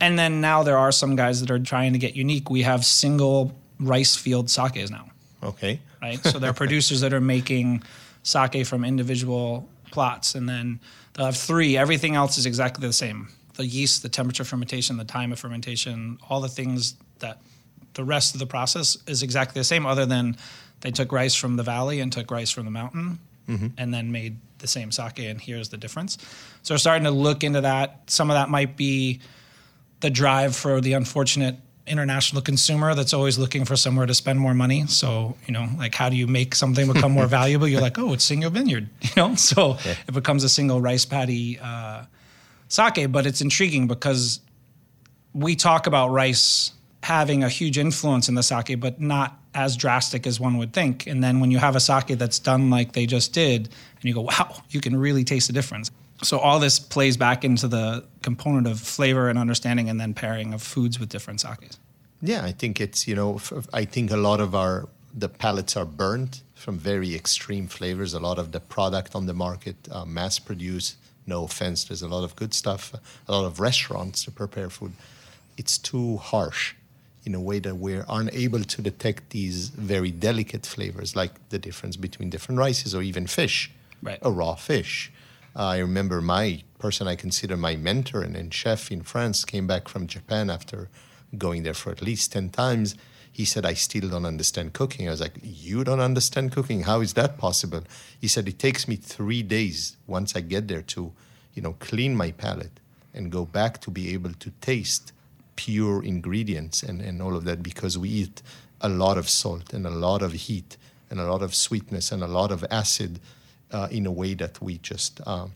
And 0.00 0.18
then 0.18 0.40
now 0.40 0.62
there 0.62 0.78
are 0.78 0.92
some 0.92 1.16
guys 1.16 1.40
that 1.40 1.50
are 1.50 1.58
trying 1.58 1.92
to 1.92 1.98
get 1.98 2.14
unique. 2.14 2.50
We 2.50 2.62
have 2.62 2.84
single 2.84 3.58
rice 3.80 4.16
field 4.16 4.50
sakes 4.50 4.90
now. 4.90 5.10
Okay. 5.42 5.80
Right. 6.00 6.22
So 6.24 6.38
there 6.38 6.50
are 6.50 6.54
producers 6.64 7.00
that 7.00 7.12
are 7.12 7.20
making 7.20 7.82
sake 8.22 8.66
from 8.66 8.84
individual 8.84 9.68
plots, 9.90 10.34
and 10.34 10.48
then 10.48 10.80
they'll 11.14 11.26
have 11.26 11.36
three. 11.36 11.76
Everything 11.76 12.14
else 12.14 12.38
is 12.38 12.46
exactly 12.46 12.86
the 12.86 12.92
same. 12.92 13.28
The 13.54 13.66
yeast, 13.66 14.02
the 14.02 14.08
temperature 14.08 14.42
of 14.42 14.48
fermentation, 14.48 14.96
the 14.98 15.04
time 15.04 15.32
of 15.32 15.40
fermentation, 15.40 16.18
all 16.28 16.40
the 16.40 16.48
things 16.48 16.94
that 17.18 17.40
the 17.94 18.04
rest 18.04 18.34
of 18.34 18.38
the 18.38 18.46
process 18.46 18.96
is 19.08 19.24
exactly 19.24 19.58
the 19.58 19.64
same, 19.64 19.84
other 19.84 20.06
than 20.06 20.36
they 20.80 20.90
took 20.90 21.12
rice 21.12 21.34
from 21.34 21.56
the 21.56 21.62
valley 21.62 22.00
and 22.00 22.12
took 22.12 22.30
rice 22.30 22.50
from 22.50 22.64
the 22.64 22.70
mountain 22.70 23.18
and 23.78 23.94
then 23.94 24.12
made 24.12 24.36
the 24.58 24.66
same 24.66 24.92
sake, 24.92 25.18
and 25.20 25.40
here's 25.40 25.70
the 25.70 25.78
difference. 25.78 26.18
So 26.62 26.74
we're 26.74 26.78
starting 26.78 27.04
to 27.04 27.10
look 27.10 27.42
into 27.44 27.62
that. 27.62 28.02
Some 28.10 28.30
of 28.30 28.34
that 28.34 28.50
might 28.50 28.76
be 28.76 29.20
the 30.00 30.10
drive 30.10 30.54
for 30.54 30.80
the 30.80 30.92
unfortunate 30.92 31.56
international 31.86 32.42
consumer 32.42 32.94
that's 32.94 33.14
always 33.14 33.38
looking 33.38 33.64
for 33.64 33.74
somewhere 33.74 34.06
to 34.06 34.14
spend 34.14 34.38
more 34.38 34.54
money. 34.54 34.86
So, 34.86 35.36
you 35.46 35.52
know, 35.52 35.68
like 35.78 35.94
how 35.94 36.08
do 36.08 36.16
you 36.16 36.26
make 36.26 36.54
something 36.54 36.92
become 36.92 37.12
more 37.12 37.26
valuable? 37.38 37.66
You're 37.66 37.80
like, 37.80 37.98
oh, 37.98 38.12
it's 38.12 38.24
single 38.24 38.50
vineyard, 38.50 38.88
you 39.00 39.10
know? 39.16 39.34
So 39.34 39.78
it 39.84 40.12
becomes 40.12 40.44
a 40.44 40.48
single 40.48 40.80
rice 40.80 41.04
paddy 41.04 41.58
uh, 41.58 42.04
sake, 42.68 43.10
but 43.10 43.26
it's 43.26 43.40
intriguing 43.40 43.86
because 43.86 44.40
we 45.32 45.56
talk 45.56 45.86
about 45.86 46.10
rice 46.10 46.72
having 47.02 47.44
a 47.44 47.48
huge 47.48 47.78
influence 47.78 48.28
in 48.28 48.34
the 48.34 48.42
sake, 48.42 48.78
but 48.80 49.00
not 49.00 49.40
as 49.54 49.76
drastic 49.76 50.26
as 50.26 50.38
one 50.40 50.58
would 50.58 50.72
think. 50.72 51.06
And 51.06 51.22
then 51.22 51.40
when 51.40 51.50
you 51.50 51.58
have 51.58 51.76
a 51.76 51.80
sake 51.80 52.18
that's 52.18 52.38
done 52.38 52.70
like 52.70 52.92
they 52.92 53.06
just 53.06 53.32
did, 53.32 53.68
and 54.00 54.04
you 54.04 54.14
go, 54.14 54.22
wow, 54.22 54.62
you 54.70 54.80
can 54.80 54.96
really 54.96 55.24
taste 55.24 55.46
the 55.46 55.52
difference. 55.52 55.90
So 56.22 56.38
all 56.38 56.58
this 56.58 56.78
plays 56.78 57.16
back 57.16 57.44
into 57.44 57.68
the 57.68 58.04
component 58.22 58.66
of 58.66 58.80
flavor 58.80 59.28
and 59.28 59.38
understanding, 59.38 59.88
and 59.88 60.00
then 60.00 60.14
pairing 60.14 60.52
of 60.52 60.62
foods 60.62 60.98
with 60.98 61.08
different 61.08 61.40
sakes. 61.40 61.78
Yeah, 62.20 62.44
I 62.44 62.50
think 62.50 62.80
it's 62.80 63.06
you 63.06 63.14
know 63.14 63.40
I 63.72 63.84
think 63.84 64.10
a 64.10 64.16
lot 64.16 64.40
of 64.40 64.54
our 64.54 64.88
the 65.14 65.28
palates 65.28 65.76
are 65.76 65.84
burnt 65.84 66.42
from 66.54 66.76
very 66.76 67.14
extreme 67.14 67.68
flavors. 67.68 68.14
A 68.14 68.20
lot 68.20 68.38
of 68.38 68.50
the 68.50 68.58
product 68.58 69.14
on 69.14 69.26
the 69.26 69.34
market, 69.34 69.76
uh, 69.90 70.04
mass 70.04 70.40
produced. 70.40 70.96
No 71.26 71.44
offense, 71.44 71.84
there's 71.84 72.02
a 72.02 72.08
lot 72.08 72.24
of 72.24 72.34
good 72.34 72.54
stuff. 72.54 72.94
A 73.28 73.32
lot 73.32 73.44
of 73.44 73.60
restaurants 73.60 74.24
to 74.24 74.30
prepare 74.32 74.70
food. 74.70 74.92
It's 75.56 75.78
too 75.78 76.16
harsh 76.16 76.74
in 77.24 77.34
a 77.34 77.40
way 77.40 77.58
that 77.58 77.76
we're 77.76 78.04
unable 78.08 78.62
to 78.64 78.82
detect 78.82 79.30
these 79.30 79.68
very 79.70 80.10
delicate 80.10 80.64
flavors, 80.66 81.14
like 81.16 81.32
the 81.50 81.58
difference 81.58 81.96
between 81.96 82.30
different 82.30 82.58
rices 82.58 82.94
or 82.94 83.02
even 83.02 83.26
fish, 83.26 83.70
Right. 84.02 84.18
a 84.22 84.30
raw 84.30 84.54
fish. 84.54 85.12
Uh, 85.56 85.64
I 85.66 85.78
remember 85.78 86.20
my 86.20 86.62
person 86.78 87.08
I 87.08 87.16
consider 87.16 87.56
my 87.56 87.74
mentor 87.76 88.22
and, 88.22 88.36
and 88.36 88.54
chef 88.54 88.92
in 88.92 89.02
France 89.02 89.44
came 89.44 89.66
back 89.66 89.88
from 89.88 90.06
Japan 90.06 90.50
after 90.50 90.88
going 91.36 91.64
there 91.64 91.74
for 91.74 91.90
at 91.90 92.00
least 92.00 92.32
10 92.32 92.50
times. 92.50 92.94
He 93.32 93.44
said, 93.44 93.66
I 93.66 93.74
still 93.74 94.08
don't 94.08 94.24
understand 94.24 94.72
cooking. 94.72 95.08
I 95.08 95.10
was 95.10 95.20
like, 95.20 95.34
You 95.42 95.84
don't 95.84 96.00
understand 96.00 96.52
cooking? 96.52 96.82
How 96.82 97.00
is 97.00 97.14
that 97.14 97.38
possible? 97.38 97.82
He 98.20 98.28
said, 98.28 98.48
It 98.48 98.58
takes 98.58 98.86
me 98.88 98.96
three 98.96 99.42
days 99.42 99.96
once 100.06 100.34
I 100.36 100.40
get 100.40 100.68
there 100.68 100.82
to, 100.82 101.12
you 101.54 101.62
know, 101.62 101.74
clean 101.80 102.14
my 102.16 102.30
palate 102.30 102.80
and 103.12 103.30
go 103.32 103.44
back 103.44 103.80
to 103.82 103.90
be 103.90 104.12
able 104.14 104.32
to 104.34 104.50
taste 104.60 105.12
pure 105.58 106.04
ingredients 106.04 106.84
and, 106.84 107.02
and 107.02 107.20
all 107.20 107.34
of 107.34 107.44
that 107.44 107.64
because 107.64 107.98
we 107.98 108.08
eat 108.08 108.42
a 108.80 108.88
lot 108.88 109.18
of 109.18 109.28
salt 109.28 109.72
and 109.72 109.84
a 109.84 109.90
lot 109.90 110.22
of 110.22 110.32
heat 110.32 110.76
and 111.10 111.18
a 111.18 111.24
lot 111.24 111.42
of 111.42 111.52
sweetness 111.52 112.12
and 112.12 112.22
a 112.22 112.28
lot 112.28 112.52
of 112.52 112.64
acid 112.70 113.18
uh, 113.72 113.88
in 113.90 114.06
a 114.06 114.12
way 114.12 114.34
that 114.34 114.62
we 114.62 114.78
just 114.78 115.20
um, 115.26 115.50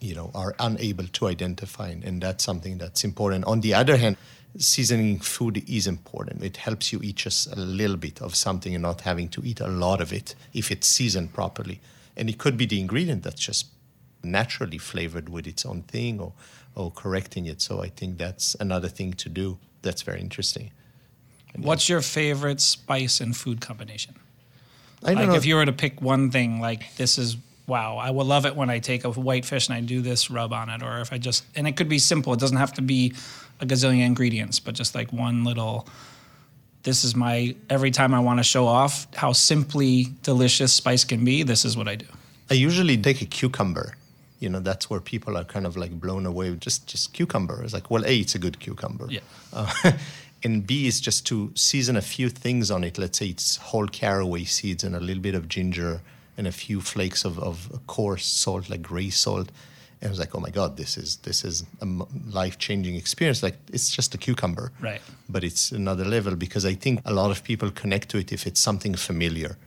you 0.00 0.14
know 0.14 0.30
are 0.34 0.54
unable 0.58 1.06
to 1.08 1.26
identify. 1.26 1.88
And, 1.88 2.02
and 2.04 2.22
that's 2.22 2.42
something 2.42 2.78
that's 2.78 3.04
important. 3.04 3.44
On 3.44 3.60
the 3.60 3.74
other 3.74 3.98
hand 3.98 4.16
seasoning 4.56 5.18
food 5.18 5.62
is 5.68 5.86
important. 5.86 6.42
It 6.42 6.56
helps 6.56 6.90
you 6.90 7.00
eat 7.02 7.16
just 7.16 7.52
a 7.52 7.56
little 7.56 7.98
bit 7.98 8.22
of 8.22 8.34
something 8.34 8.74
and 8.74 8.82
not 8.82 9.02
having 9.02 9.28
to 9.28 9.42
eat 9.44 9.60
a 9.60 9.68
lot 9.68 10.00
of 10.00 10.10
it 10.10 10.34
if 10.54 10.70
it's 10.70 10.86
seasoned 10.86 11.34
properly. 11.34 11.80
And 12.16 12.30
it 12.30 12.38
could 12.38 12.56
be 12.56 12.64
the 12.64 12.80
ingredient 12.80 13.24
that's 13.24 13.40
just 13.40 13.66
naturally 14.22 14.78
flavored 14.78 15.28
with 15.28 15.46
its 15.46 15.64
own 15.64 15.82
thing 15.82 16.20
or 16.20 16.32
or 16.74 16.90
correcting 16.90 17.46
it 17.46 17.60
so 17.60 17.82
i 17.82 17.88
think 17.88 18.18
that's 18.18 18.54
another 18.60 18.88
thing 18.88 19.12
to 19.12 19.28
do 19.28 19.58
that's 19.82 20.02
very 20.02 20.20
interesting 20.20 20.70
What's 21.56 21.88
your 21.88 22.02
favorite 22.02 22.60
spice 22.60 23.20
and 23.20 23.36
food 23.36 23.60
combination? 23.60 24.14
i 25.02 25.08
don't 25.08 25.16
Like 25.16 25.28
know 25.28 25.34
if 25.34 25.46
you 25.46 25.56
were 25.56 25.64
to 25.66 25.72
pick 25.72 26.00
one 26.02 26.30
thing, 26.30 26.60
like 26.60 26.94
this 26.96 27.18
is 27.18 27.36
wow, 27.68 27.98
I 27.98 28.10
will 28.10 28.24
love 28.24 28.46
it 28.46 28.56
when 28.56 28.70
I 28.70 28.78
take 28.78 29.04
a 29.04 29.10
white 29.10 29.44
fish 29.44 29.68
and 29.68 29.76
I 29.76 29.80
do 29.80 30.00
this 30.00 30.30
rub 30.30 30.52
on 30.52 30.70
it, 30.70 30.82
or 30.82 31.00
if 31.00 31.12
I 31.12 31.18
just 31.18 31.44
and 31.54 31.68
it 31.68 31.76
could 31.76 31.88
be 31.88 31.98
simple. 31.98 32.32
It 32.32 32.40
doesn't 32.40 32.56
have 32.56 32.72
to 32.74 32.82
be 32.82 33.12
a 33.60 33.66
gazillion 33.66 34.06
ingredients, 34.06 34.58
but 34.58 34.74
just 34.74 34.94
like 34.94 35.12
one 35.12 35.44
little. 35.44 35.86
This 36.82 37.04
is 37.04 37.14
my 37.14 37.54
every 37.68 37.90
time 37.90 38.14
I 38.14 38.20
want 38.20 38.38
to 38.38 38.44
show 38.44 38.66
off 38.66 39.06
how 39.14 39.32
simply 39.32 40.06
delicious 40.22 40.72
spice 40.72 41.04
can 41.04 41.24
be. 41.24 41.42
This 41.42 41.64
is 41.64 41.76
what 41.76 41.88
I 41.88 41.96
do. 41.96 42.06
I 42.50 42.54
usually 42.54 42.96
take 42.96 43.20
a 43.20 43.26
cucumber. 43.26 43.94
You 44.38 44.48
know, 44.48 44.60
that's 44.60 44.88
where 44.88 45.00
people 45.00 45.36
are 45.36 45.44
kind 45.44 45.66
of 45.66 45.76
like 45.76 45.92
blown 46.00 46.26
away 46.26 46.50
with 46.50 46.60
just 46.60 46.86
just 46.86 47.12
cucumber. 47.12 47.62
It's 47.62 47.74
like, 47.74 47.90
well, 47.90 48.04
A, 48.04 48.18
it's 48.18 48.34
a 48.34 48.38
good 48.38 48.60
cucumber. 48.60 49.06
Yeah. 49.10 49.20
Uh, 49.52 49.92
and 50.44 50.66
B 50.66 50.86
is 50.86 51.00
just 51.00 51.26
to 51.26 51.52
season 51.54 51.96
a 51.96 52.02
few 52.02 52.28
things 52.28 52.70
on 52.70 52.84
it. 52.84 52.98
Let's 52.98 53.18
say 53.18 53.26
it's 53.26 53.56
whole 53.56 53.88
caraway 53.88 54.44
seeds 54.44 54.84
and 54.84 54.94
a 54.94 55.00
little 55.00 55.22
bit 55.22 55.34
of 55.34 55.48
ginger 55.48 56.00
and 56.36 56.46
a 56.46 56.52
few 56.52 56.80
flakes 56.80 57.24
of, 57.24 57.38
of 57.40 57.80
coarse 57.86 58.24
salt, 58.24 58.70
like 58.70 58.82
gray 58.82 59.10
salt. 59.10 59.50
And 60.00 60.08
I 60.08 60.10
was 60.10 60.20
like, 60.20 60.34
oh 60.36 60.40
my 60.40 60.50
God, 60.50 60.76
this 60.76 60.96
is 60.96 61.16
this 61.16 61.44
is 61.44 61.64
a 61.82 61.86
life 62.30 62.58
changing 62.58 62.94
experience. 62.94 63.42
Like 63.42 63.56
it's 63.72 63.90
just 63.90 64.14
a 64.14 64.18
cucumber, 64.18 64.70
Right. 64.80 65.00
But 65.28 65.42
it's 65.42 65.72
another 65.72 66.04
level 66.04 66.36
because 66.36 66.64
I 66.64 66.74
think 66.74 67.00
a 67.04 67.12
lot 67.12 67.32
of 67.32 67.42
people 67.42 67.70
connect 67.72 68.08
to 68.10 68.18
it 68.18 68.32
if 68.32 68.46
it's 68.46 68.60
something 68.60 68.94
familiar. 68.94 69.58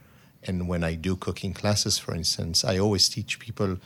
And 0.43 0.67
when 0.67 0.84
I 0.84 0.95
do 0.95 1.17
cooking 1.17 1.53
classes, 1.53 1.99
for 1.99 2.15
instance, 2.15 2.63
I 2.63 2.79
always 2.79 3.10
teach 3.10 3.39
people 3.39 3.77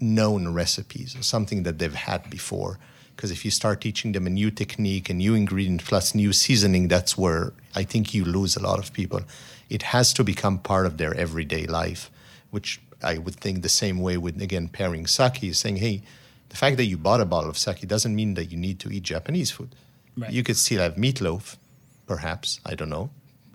known 0.00 0.48
recipes, 0.52 1.16
something 1.20 1.62
that 1.62 1.78
they've 1.78 1.94
had 1.94 2.28
before. 2.30 2.78
Because 3.14 3.30
if 3.30 3.44
you 3.46 3.50
start 3.50 3.80
teaching 3.80 4.12
them 4.12 4.26
a 4.26 4.30
new 4.30 4.50
technique, 4.50 5.08
a 5.08 5.14
new 5.14 5.34
ingredient 5.34 5.84
plus 5.84 6.14
new 6.14 6.34
seasoning, 6.34 6.88
that's 6.88 7.16
where 7.16 7.54
I 7.74 7.82
think 7.82 8.12
you 8.12 8.24
lose 8.24 8.56
a 8.56 8.62
lot 8.62 8.78
of 8.78 8.92
people. 8.92 9.22
It 9.70 9.82
has 9.82 10.12
to 10.14 10.22
become 10.22 10.58
part 10.58 10.84
of 10.84 10.98
their 10.98 11.14
everyday 11.14 11.66
life, 11.66 12.10
which 12.50 12.80
I 13.02 13.18
would 13.18 13.36
think 13.36 13.62
the 13.62 13.70
same 13.70 14.00
way 14.00 14.18
with, 14.18 14.40
again, 14.40 14.68
pairing 14.68 15.06
sake, 15.06 15.42
is 15.44 15.58
saying, 15.58 15.76
hey, 15.76 16.02
the 16.50 16.56
fact 16.56 16.76
that 16.76 16.84
you 16.84 16.98
bought 16.98 17.20
a 17.20 17.24
bottle 17.24 17.50
of 17.50 17.58
sake 17.58 17.86
doesn't 17.88 18.14
mean 18.14 18.34
that 18.34 18.46
you 18.52 18.58
need 18.58 18.80
to 18.80 18.90
eat 18.90 19.02
Japanese 19.02 19.50
food. 19.50 19.74
Right. 20.16 20.30
You 20.30 20.42
could 20.42 20.56
still 20.56 20.80
have 20.80 20.96
meatloaf, 20.96 21.56
perhaps. 22.06 22.60
I 22.64 22.74
don't 22.74 22.90
know. 22.90 23.10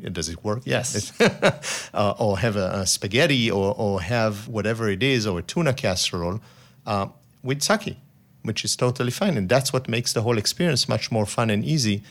Does 0.10 0.30
it 0.30 0.44
work? 0.44 0.62
Yes. 0.66 1.14
uh, 1.94 2.14
or 2.18 2.40
have 2.40 2.56
a, 2.56 2.72
a 2.74 2.86
spaghetti 2.86 3.52
or, 3.52 3.76
or 3.78 4.02
have 4.02 4.48
whatever 4.48 4.90
it 4.90 5.04
is 5.04 5.28
or 5.28 5.40
a 5.40 5.42
tuna 5.42 5.74
casserole 5.74 6.40
uh, 6.86 7.08
with 7.44 7.62
sake, 7.62 7.98
which 8.44 8.66
is 8.66 8.76
totally 8.76 9.12
fine. 9.12 9.38
And 9.38 9.48
that's 9.48 9.72
what 9.72 9.88
makes 9.88 10.14
the 10.14 10.22
whole 10.22 10.38
experience 10.38 10.90
much 10.90 11.12
more 11.12 11.26
fun 11.26 11.50
and 11.50 11.64
easy 11.64 12.04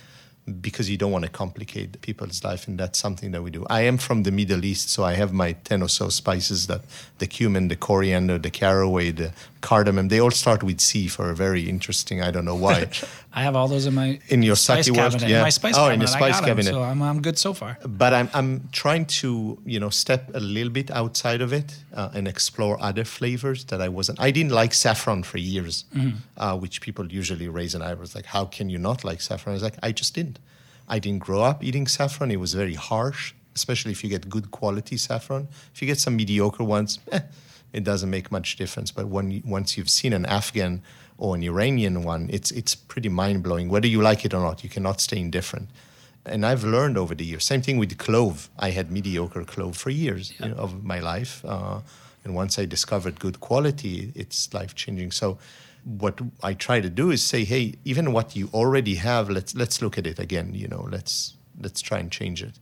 because 0.61 0.89
you 0.91 0.97
don't 0.97 1.13
want 1.13 1.25
to 1.25 1.31
complicate 1.31 2.01
people's 2.03 2.43
life. 2.45 2.67
And 2.69 2.79
that's 2.79 2.99
something 2.99 3.31
that 3.33 3.43
we 3.43 3.51
do. 3.51 3.67
I 3.71 3.83
am 3.83 3.99
from 3.99 4.23
the 4.25 4.31
Middle 4.33 4.65
East, 4.65 4.91
so 4.91 5.05
I 5.05 5.15
have 5.15 5.33
my 5.33 5.53
10 5.53 5.83
or 5.83 5.89
so 5.89 6.09
spices 6.09 6.67
that 6.67 6.83
the 7.19 7.27
cumin, 7.27 7.69
the 7.69 7.77
coriander, 7.77 8.39
the 8.39 8.51
caraway, 8.51 9.11
the 9.13 9.33
cardamom, 9.61 10.09
they 10.09 10.19
all 10.21 10.31
start 10.31 10.63
with 10.63 10.81
C 10.81 11.07
for 11.09 11.31
a 11.31 11.35
very 11.35 11.69
interesting, 11.69 12.23
I 12.23 12.31
don't 12.31 12.45
know 12.47 12.55
why. 12.57 12.89
I 13.33 13.43
have 13.43 13.55
all 13.55 13.69
those 13.69 13.87
in 13.87 13.95
my 13.95 14.19
In 14.29 14.43
your 14.43 14.57
spice 14.57 14.87
sake 14.87 14.97
world, 14.97 15.13
cabinet. 15.13 15.31
yeah. 15.31 15.37
In 15.37 15.43
my 15.43 15.51
spice 15.51 15.75
Oh, 15.77 15.87
cabinet. 15.89 15.95
in 15.95 16.01
your 16.01 16.09
I 16.09 16.13
spice 16.33 16.41
cabinet. 16.41 16.71
so 16.73 16.83
I'm, 16.83 17.01
I'm 17.01 17.23
good 17.23 17.39
so 17.39 17.53
far. 17.55 17.79
but 17.87 18.13
I'm 18.13 18.29
I'm 18.35 18.69
trying 18.73 19.05
to 19.21 19.57
you 19.65 19.79
know 19.79 19.91
step 19.91 20.23
a 20.35 20.41
little 20.41 20.73
bit 20.73 20.91
outside 20.91 21.41
of 21.41 21.53
it 21.53 21.77
uh, 21.95 22.11
and 22.13 22.27
explore 22.27 22.77
other 22.83 23.05
flavors 23.05 23.65
that 23.67 23.81
I 23.81 23.89
wasn't. 23.89 24.19
I 24.21 24.33
didn't 24.33 24.51
like 24.51 24.75
saffron 24.75 25.23
for 25.23 25.39
years, 25.39 25.85
uh, 26.39 26.57
which 26.59 26.81
people 26.81 27.07
usually 27.13 27.47
raise 27.49 27.77
an 27.77 27.83
eyebrows 27.83 28.17
like, 28.17 28.27
how 28.27 28.47
can 28.47 28.69
you 28.69 28.79
not 28.79 29.05
like 29.05 29.21
saffron? 29.21 29.53
I 29.53 29.55
was 29.55 29.63
like, 29.63 29.79
I 29.81 29.93
just 29.93 30.13
didn't. 30.13 30.40
I 30.91 30.99
didn't 30.99 31.21
grow 31.21 31.43
up 31.43 31.63
eating 31.63 31.87
saffron. 31.87 32.31
It 32.31 32.41
was 32.41 32.53
very 32.53 32.75
harsh, 32.75 33.33
especially 33.55 33.93
if 33.93 34.03
you 34.03 34.11
get 34.11 34.29
good 34.29 34.51
quality 34.51 34.97
saffron. 34.97 35.49
If 35.73 35.81
you 35.81 35.87
get 35.87 36.01
some 36.01 36.17
mediocre 36.17 36.65
ones, 36.65 36.99
eh, 37.13 37.21
it 37.73 37.85
doesn't 37.85 38.11
make 38.11 38.33
much 38.33 38.57
difference. 38.57 38.91
But 38.91 39.07
when 39.07 39.43
once 39.47 39.79
you've 39.79 39.89
seen 39.89 40.13
an 40.13 40.27
Afghan 40.27 40.83
or 41.17 41.37
an 41.37 41.43
Iranian 41.45 42.03
one, 42.03 42.29
it's 42.31 42.51
it's 42.51 42.75
pretty 42.75 43.09
mind 43.09 43.45
blowing. 43.45 43.69
Whether 43.69 43.87
you 43.87 44.03
like 44.03 44.25
it 44.25 44.35
or 44.35 44.43
not, 44.43 44.65
you 44.65 44.69
cannot 44.69 45.01
stay 45.01 45.19
indifferent. 45.19 45.69
And 46.27 46.45
I've 46.45 46.65
learned 46.65 46.99
over 46.99 47.15
the 47.15 47.25
years. 47.25 47.45
Same 47.45 47.63
thing 47.63 47.79
with 47.79 47.97
clove. 47.97 48.51
I 48.59 48.71
had 48.71 48.91
mediocre 48.91 49.45
clove 49.45 49.77
for 49.77 49.91
years 49.91 50.35
you 50.39 50.49
know, 50.49 50.57
of 50.57 50.85
my 50.85 50.99
life, 50.99 51.43
uh, 51.47 51.81
and 52.25 52.35
once 52.35 52.59
I 52.59 52.67
discovered 52.67 53.19
good 53.21 53.41
quality, 53.41 54.13
it's 54.15 54.53
life 54.53 54.75
changing. 54.75 55.13
So 55.13 55.39
what 55.85 56.21
I 56.43 56.55
try 56.55 56.81
to 56.81 56.91
do 56.91 57.11
is 57.11 57.23
say, 57.23 57.45
hey, 57.45 57.75
even 57.85 58.13
what 58.13 58.37
you 58.37 58.49
already 58.53 58.97
have, 58.97 59.31
let's 59.31 59.55
let's 59.55 59.83
look 59.83 59.99
at 59.99 60.07
it 60.07 60.19
again. 60.19 60.55
You 60.55 60.69
know, 60.69 60.89
let's 60.91 61.37
let's 61.61 61.81
try 61.81 61.99
and 61.99 62.11
change 62.11 62.43
it. 62.43 62.59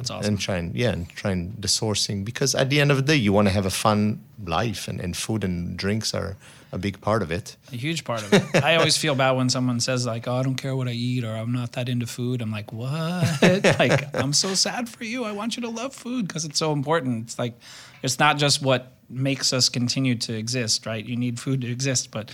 That's 0.00 0.10
awesome. 0.10 0.32
And 0.32 0.40
try 0.40 0.56
and 0.56 0.74
yeah, 0.74 0.92
and 0.92 1.06
try 1.10 1.30
and 1.30 1.54
the 1.60 1.68
sourcing 1.68 2.24
because 2.24 2.54
at 2.54 2.70
the 2.70 2.80
end 2.80 2.90
of 2.90 2.96
the 2.96 3.02
day, 3.02 3.16
you 3.16 3.34
want 3.34 3.48
to 3.48 3.52
have 3.52 3.66
a 3.66 3.70
fun 3.70 4.24
life, 4.42 4.88
and, 4.88 4.98
and 4.98 5.14
food 5.14 5.44
and 5.44 5.76
drinks 5.76 6.14
are 6.14 6.38
a 6.72 6.78
big 6.78 7.02
part 7.02 7.20
of 7.20 7.30
it. 7.30 7.56
A 7.70 7.76
huge 7.76 8.02
part 8.04 8.22
of 8.22 8.32
it. 8.32 8.64
I 8.64 8.76
always 8.76 8.96
feel 8.96 9.14
bad 9.14 9.32
when 9.32 9.50
someone 9.50 9.78
says 9.78 10.06
like, 10.06 10.26
"Oh, 10.26 10.36
I 10.36 10.42
don't 10.42 10.54
care 10.54 10.74
what 10.74 10.88
I 10.88 10.92
eat," 10.92 11.22
or 11.22 11.34
"I'm 11.36 11.52
not 11.52 11.72
that 11.72 11.90
into 11.90 12.06
food." 12.06 12.40
I'm 12.40 12.50
like, 12.50 12.72
"What?" 12.72 13.42
like, 13.78 14.16
I'm 14.16 14.32
so 14.32 14.54
sad 14.54 14.88
for 14.88 15.04
you. 15.04 15.24
I 15.24 15.32
want 15.32 15.56
you 15.56 15.62
to 15.64 15.68
love 15.68 15.94
food 15.94 16.26
because 16.26 16.46
it's 16.46 16.58
so 16.58 16.72
important. 16.72 17.24
It's 17.24 17.38
like, 17.38 17.58
it's 18.02 18.18
not 18.18 18.38
just 18.38 18.62
what 18.62 18.92
makes 19.10 19.52
us 19.52 19.68
continue 19.68 20.14
to 20.14 20.34
exist, 20.34 20.86
right? 20.86 21.04
You 21.04 21.16
need 21.16 21.38
food 21.38 21.60
to 21.60 21.70
exist, 21.70 22.10
but 22.10 22.32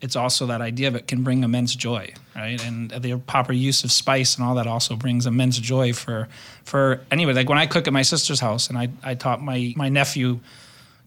it's 0.00 0.16
also 0.16 0.46
that 0.46 0.60
idea 0.60 0.88
of 0.88 0.94
it 0.94 1.06
can 1.06 1.22
bring 1.22 1.42
immense 1.42 1.74
joy, 1.74 2.12
right? 2.34 2.62
And 2.64 2.90
the 2.90 3.18
proper 3.18 3.52
use 3.52 3.84
of 3.84 3.92
spice 3.92 4.36
and 4.36 4.46
all 4.46 4.54
that 4.56 4.66
also 4.66 4.96
brings 4.96 5.26
immense 5.26 5.58
joy 5.58 5.92
for 5.92 6.28
for 6.64 7.00
anybody. 7.10 7.36
Like 7.36 7.48
when 7.48 7.58
I 7.58 7.66
cook 7.66 7.86
at 7.86 7.92
my 7.92 8.02
sister's 8.02 8.40
house, 8.40 8.68
and 8.68 8.78
I 8.78 8.88
I 9.02 9.14
taught 9.14 9.42
my 9.42 9.72
my 9.76 9.88
nephew 9.88 10.40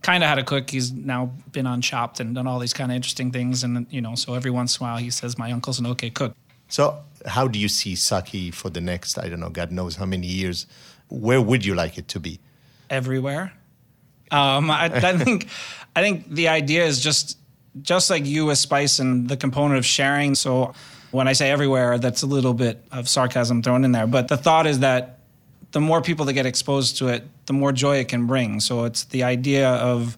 kind 0.01 0.23
of 0.23 0.29
how 0.29 0.35
to 0.35 0.43
cook. 0.43 0.69
He's 0.69 0.91
now 0.91 1.31
been 1.51 1.67
on 1.67 1.81
Chopped 1.81 2.19
and 2.19 2.33
done 2.33 2.47
all 2.47 2.59
these 2.59 2.73
kind 2.73 2.91
of 2.91 2.95
interesting 2.95 3.31
things, 3.31 3.63
and 3.63 3.85
you 3.89 4.01
know, 4.01 4.15
so 4.15 4.33
every 4.33 4.51
once 4.51 4.77
in 4.77 4.85
a 4.85 4.89
while 4.89 4.97
he 4.97 5.09
says, 5.09 5.37
"My 5.37 5.51
uncle's 5.51 5.79
an 5.79 5.87
okay 5.87 6.09
cook." 6.09 6.35
So, 6.69 7.01
how 7.25 7.47
do 7.47 7.57
you 7.59 7.67
see 7.67 7.95
sake 7.95 8.53
for 8.53 8.69
the 8.69 8.79
next, 8.79 9.17
I 9.17 9.27
don't 9.27 9.39
know, 9.39 9.49
God 9.49 9.71
knows 9.71 9.95
how 9.95 10.05
many 10.05 10.27
years? 10.27 10.67
Where 11.09 11.41
would 11.41 11.65
you 11.65 11.73
like 11.73 11.97
it 11.97 12.07
to 12.09 12.19
be? 12.19 12.39
Everywhere. 12.91 13.51
Um, 14.29 14.69
I, 14.69 14.85
I 14.85 15.17
think, 15.17 15.47
I 15.95 16.01
think 16.01 16.29
the 16.29 16.47
idea 16.47 16.85
is 16.85 17.01
just, 17.01 17.38
just 17.81 18.09
like 18.09 18.25
you 18.25 18.45
with 18.45 18.57
spice 18.57 18.99
and 18.99 19.29
the 19.29 19.37
component 19.37 19.77
of 19.77 19.85
sharing. 19.85 20.35
So, 20.35 20.73
when 21.11 21.27
I 21.27 21.33
say 21.33 21.49
everywhere, 21.49 21.97
that's 21.97 22.21
a 22.21 22.27
little 22.27 22.53
bit 22.53 22.83
of 22.91 23.09
sarcasm 23.09 23.63
thrown 23.63 23.83
in 23.83 23.91
there. 23.91 24.07
But 24.07 24.27
the 24.27 24.37
thought 24.37 24.67
is 24.67 24.79
that 24.79 25.19
the 25.71 25.81
more 25.81 26.01
people 26.01 26.25
that 26.25 26.33
get 26.33 26.45
exposed 26.45 26.97
to 26.97 27.07
it, 27.07 27.23
the 27.45 27.53
more 27.53 27.71
joy 27.71 27.97
it 27.97 28.07
can 28.07 28.27
bring. 28.27 28.59
So 28.59 28.85
it's 28.85 29.05
the 29.05 29.23
idea 29.23 29.69
of 29.69 30.17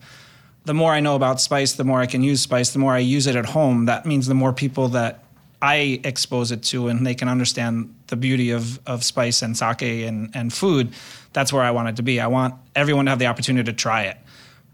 the 0.66 0.74
more 0.74 0.92
I 0.92 1.00
know 1.00 1.16
about 1.16 1.42
spice, 1.42 1.74
the 1.74 1.84
more 1.84 2.00
I 2.00 2.06
can 2.06 2.24
use 2.24 2.42
spice, 2.42 2.72
the 2.72 2.80
more 2.80 2.94
I 2.94 3.00
use 3.00 3.28
it 3.28 3.36
at 3.36 3.46
home. 3.46 3.86
That 3.86 4.06
means 4.06 4.28
the 4.28 4.36
more 4.36 4.54
people 4.54 4.90
that 4.90 5.24
I 5.62 6.02
expose 6.04 6.52
it 6.52 6.64
to 6.64 6.88
and 6.88 7.06
they 7.06 7.16
can 7.16 7.28
understand 7.28 7.94
the 8.08 8.16
beauty 8.16 8.52
of, 8.52 8.80
of 8.88 9.04
spice 9.04 9.42
and 9.42 9.58
sake 9.58 9.82
and, 9.82 10.30
and 10.36 10.52
food. 10.52 10.94
That's 11.34 11.54
where 11.54 11.64
I 11.64 11.72
want 11.72 11.90
it 11.90 11.96
to 11.98 12.04
be. 12.04 12.20
I 12.20 12.28
want 12.28 12.56
everyone 12.76 13.06
to 13.06 13.12
have 13.12 13.20
the 13.20 13.28
opportunity 13.28 13.72
to 13.72 13.76
try 13.76 14.04
it, 14.04 14.18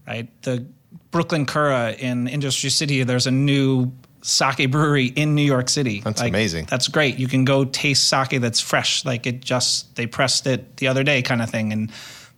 right? 0.06 0.28
The 0.42 0.64
Brooklyn 1.10 1.46
Kura 1.46 1.92
in 1.92 2.28
Industry 2.28 2.70
City, 2.70 3.02
there's 3.02 3.26
a 3.26 3.30
new 3.30 3.92
sake 4.22 4.70
brewery 4.70 5.06
in 5.06 5.34
New 5.34 5.42
York 5.42 5.68
City. 5.68 6.00
That's 6.00 6.20
like, 6.20 6.30
amazing. 6.30 6.66
That's 6.66 6.88
great. 6.88 7.18
You 7.18 7.28
can 7.28 7.44
go 7.44 7.64
taste 7.64 8.08
sake 8.08 8.40
that's 8.40 8.60
fresh, 8.60 9.04
like 9.04 9.26
it 9.26 9.40
just 9.40 9.94
they 9.96 10.06
pressed 10.06 10.46
it 10.46 10.76
the 10.78 10.88
other 10.88 11.04
day, 11.04 11.22
kind 11.22 11.42
of 11.42 11.50
thing, 11.50 11.72
and 11.72 11.90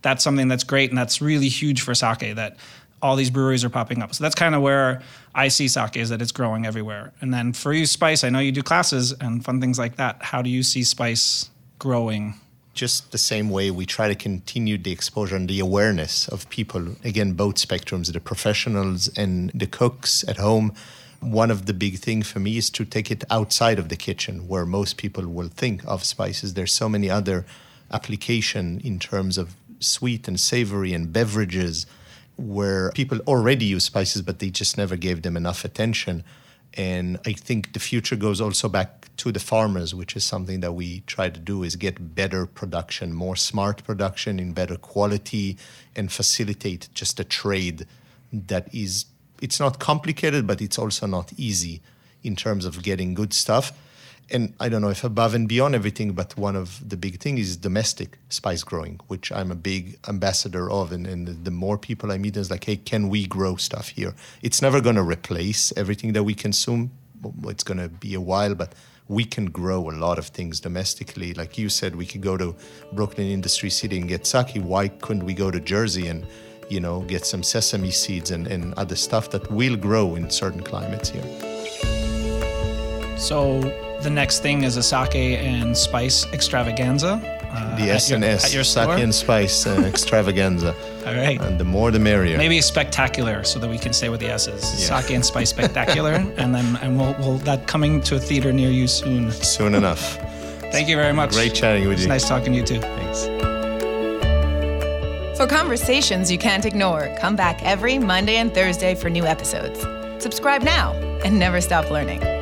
that's 0.03 0.25
something 0.25 0.49
that's 0.49 0.65
great 0.65 0.91
and 0.91 0.99
that's 0.99 1.21
really 1.21 1.49
huge 1.49 1.83
for 1.83 1.95
sake. 1.95 2.35
That 2.37 2.57
all 3.03 3.17
these 3.17 3.31
breweries 3.31 3.65
are 3.65 3.71
popping 3.71 4.03
up. 4.03 4.15
So 4.15 4.23
that's 4.23 4.35
kind 4.35 4.55
of 4.55 4.63
where 4.63 5.03
I 5.35 5.49
see 5.49 5.69
sake 5.69 5.97
is 5.97 6.11
that 6.11 6.21
it's 6.21 6.33
growing 6.33 6.67
everywhere. 6.67 7.13
And 7.21 7.33
then 7.33 7.53
for 7.53 7.73
you, 7.73 7.87
spice, 7.87 8.25
I 8.25 8.29
know 8.29 8.41
you 8.41 8.53
do 8.53 8.63
classes 8.63 9.13
and 9.13 9.45
fun 9.45 9.61
things 9.61 9.79
like 9.79 9.97
that. 9.97 10.23
How 10.23 10.43
do 10.43 10.51
you 10.51 10.63
see 10.63 10.85
spice 10.85 11.51
growing? 11.79 12.35
Just 12.81 13.12
the 13.12 13.19
same 13.19 13.51
way 13.51 13.71
we 13.71 13.85
try 13.85 14.09
to 14.09 14.14
continue 14.14 14.79
the 14.79 14.90
exposure 14.90 15.37
and 15.37 15.47
the 15.47 15.61
awareness 15.61 16.27
of 16.29 16.49
people. 16.49 16.97
Again, 17.05 17.35
both 17.35 17.57
spectrums, 17.57 18.11
the 18.11 18.21
professionals 18.21 19.09
and 19.19 19.51
the 19.55 19.66
cooks 19.66 20.25
at 20.27 20.38
home 20.38 20.73
one 21.21 21.51
of 21.51 21.66
the 21.66 21.75
big 21.75 21.99
things 21.99 22.31
for 22.31 22.40
me 22.40 22.57
is 22.57 22.71
to 22.71 22.87
take 22.87 23.11
it 23.11 23.23
outside 23.31 23.79
of 23.79 23.90
the 23.90 23.97
kitchen 23.97 24.49
where 24.49 24.64
most 24.64 24.97
people 24.97 25.29
will 25.29 25.49
think 25.49 25.85
of 25.87 26.05
spices. 26.05 26.55
There's 26.55 26.73
so 26.73 26.88
many 26.88 27.11
other 27.11 27.45
application 27.93 28.81
in 28.83 28.99
terms 28.99 29.37
of 29.37 29.55
sweet 29.81 30.27
and 30.27 30.40
savory 30.40 30.95
and 30.95 31.12
beverages 31.12 31.85
where 32.38 32.90
people 32.93 33.19
already 33.27 33.66
use 33.66 33.85
spices 33.85 34.23
but 34.23 34.38
they 34.38 34.49
just 34.49 34.79
never 34.79 34.97
gave 34.97 35.21
them 35.21 35.37
enough 35.37 35.66
attention. 35.66 36.25
And 36.75 37.19
I 37.27 37.33
think 37.33 37.73
the 37.73 37.81
future 37.81 38.17
goes 38.17 38.41
also 38.41 38.69
back 38.69 39.09
to 39.19 39.33
the 39.33 39.41
farmers, 39.41 39.95
which 39.95 40.17
is 40.17 40.25
something 40.25 40.61
that 40.61 40.73
we 40.73 41.01
try 41.01 41.29
to 41.29 41.41
do 41.41 41.63
is 41.63 41.77
get 41.77 42.15
better 42.15 42.47
production, 42.47 43.13
more 43.13 43.37
smart 43.37 43.83
production 43.85 44.39
in 44.39 44.53
better 44.53 44.77
quality 44.77 45.59
and 45.97 46.11
facilitate 46.13 46.89
just 46.95 47.19
a 47.21 47.25
trade 47.25 47.87
that 48.33 48.73
is 48.73 49.07
it's 49.43 49.59
not 49.59 49.79
complicated, 49.79 50.47
but 50.47 50.61
it's 50.61 50.79
also 50.79 51.07
not 51.07 51.33
easy 51.37 51.81
in 52.23 52.37
terms 52.37 52.65
of 52.65 52.83
getting 52.83 53.15
good 53.15 53.33
stuff. 53.33 53.73
And 54.33 54.55
I 54.61 54.69
don't 54.69 54.81
know 54.81 54.90
if 54.90 55.03
above 55.03 55.35
and 55.35 55.49
beyond 55.49 55.75
everything, 55.75 56.12
but 56.12 56.37
one 56.37 56.55
of 56.55 56.88
the 56.88 56.97
big 56.97 57.19
things 57.21 57.40
is 57.40 57.57
domestic 57.57 58.19
spice 58.29 58.62
growing, 58.62 59.01
which 59.09 59.33
I'm 59.33 59.51
a 59.51 59.57
big 59.57 59.99
ambassador 60.09 60.71
of. 60.71 60.93
And, 60.93 61.07
and 61.07 61.45
the 61.45 61.51
more 61.51 61.77
people 61.77 62.12
I 62.12 62.19
meet, 62.19 62.37
is 62.37 62.51
like, 62.51 62.64
hey, 62.64 62.77
can 62.77 63.09
we 63.09 63.27
grow 63.27 63.57
stuff 63.57 63.88
here? 63.88 64.14
It's 64.43 64.62
never 64.62 64.81
going 64.81 64.97
to 64.97 65.03
replace 65.03 65.73
everything 65.77 66.12
that 66.12 66.23
we 66.23 66.35
consume. 66.35 66.93
It's 67.45 67.64
going 67.64 67.79
to 67.79 67.88
be 67.88 68.14
a 68.14 68.21
while, 68.21 68.55
but 68.55 68.75
we 69.09 69.25
can 69.25 69.47
grow 69.47 69.90
a 69.90 69.93
lot 69.93 70.19
of 70.19 70.29
things 70.29 70.61
domestically. 70.61 71.35
Like 71.35 71.59
you 71.59 71.69
said, 71.69 71.97
we 71.97 72.07
could 72.07 72.21
go 72.21 72.37
to 72.37 72.55
Brooklyn 72.93 73.27
Industry 73.27 73.71
City 73.71 73.99
and 73.99 74.09
get 74.09 74.27
sake. 74.27 74.57
Why 74.62 74.88
couldn't 74.88 75.25
we 75.25 75.35
go 75.35 75.51
to 75.51 75.59
Jersey 75.59 76.07
and 76.07 76.25
you 76.71 76.79
know, 76.79 77.01
get 77.01 77.27
some 77.27 77.43
sesame 77.43 77.90
seeds 77.90 78.31
and, 78.31 78.47
and 78.47 78.73
other 78.75 78.95
stuff 78.95 79.31
that 79.31 79.51
will 79.51 79.77
grow 79.77 80.14
in 80.14 80.31
certain 80.31 80.62
climates 80.62 81.11
here. 81.11 81.27
So 83.19 83.61
the 84.03 84.11
next 84.11 84.41
thing 84.41 84.65
is 84.65 84.77
a 84.77 84.83
sake 84.83 85.15
and 85.15 85.77
spice 85.77 86.27
extravaganza. 86.33 87.21
Uh, 87.53 87.77
the 87.77 87.91
S 87.91 88.11
and 88.11 88.25
S, 88.25 88.55
Your 88.55 88.65
sake 88.65 88.89
and 88.89 89.15
spice 89.15 89.67
uh, 89.67 89.83
extravaganza. 89.87 90.75
All 91.07 91.15
right. 91.15 91.41
And 91.41 91.59
the 91.59 91.65
more 91.65 91.91
the 91.91 91.99
merrier. 91.99 92.39
Maybe 92.39 92.61
spectacular, 92.61 93.43
so 93.45 93.59
that 93.59 93.69
we 93.69 93.79
can 93.79 93.93
say 93.93 94.09
with 94.09 94.21
the 94.21 94.29
S's. 94.29 94.63
Yeah. 94.81 95.01
Sake 95.01 95.15
and 95.15 95.25
spice 95.25 95.51
spectacular, 95.51 96.13
and 96.37 96.55
then 96.55 96.77
and 96.83 96.99
we'll, 96.99 97.15
we'll 97.19 97.39
that 97.39 97.67
coming 97.67 98.01
to 98.03 98.17
a 98.17 98.21
theater 98.21 98.53
near 98.53 98.71
you 98.71 98.87
soon. 98.87 99.31
Soon 99.33 99.75
enough. 99.75 100.17
Thank 100.71 100.89
you 100.89 100.97
very 100.97 101.13
much. 101.13 101.33
Great 101.33 101.55
chatting 101.55 101.83
with 101.89 101.89
you. 101.89 101.93
it's 101.93 102.03
you. 102.03 102.09
Nice 102.09 102.29
talking 102.29 102.53
to 102.53 102.59
you 102.59 102.65
too. 102.65 102.81
Thanks. 102.81 103.25
For 105.37 105.47
conversations 105.47 106.31
you 106.31 106.39
can't 106.39 106.67
ignore, 106.67 107.15
come 107.19 107.35
back 107.35 107.63
every 107.65 107.99
Monday 107.99 108.37
and 108.37 108.53
Thursday 108.53 108.95
for 108.95 109.09
new 109.09 109.25
episodes. 109.25 109.81
Subscribe 110.23 110.63
now 110.63 110.93
and 111.25 111.39
never 111.39 111.61
stop 111.63 111.91
learning. 111.91 112.39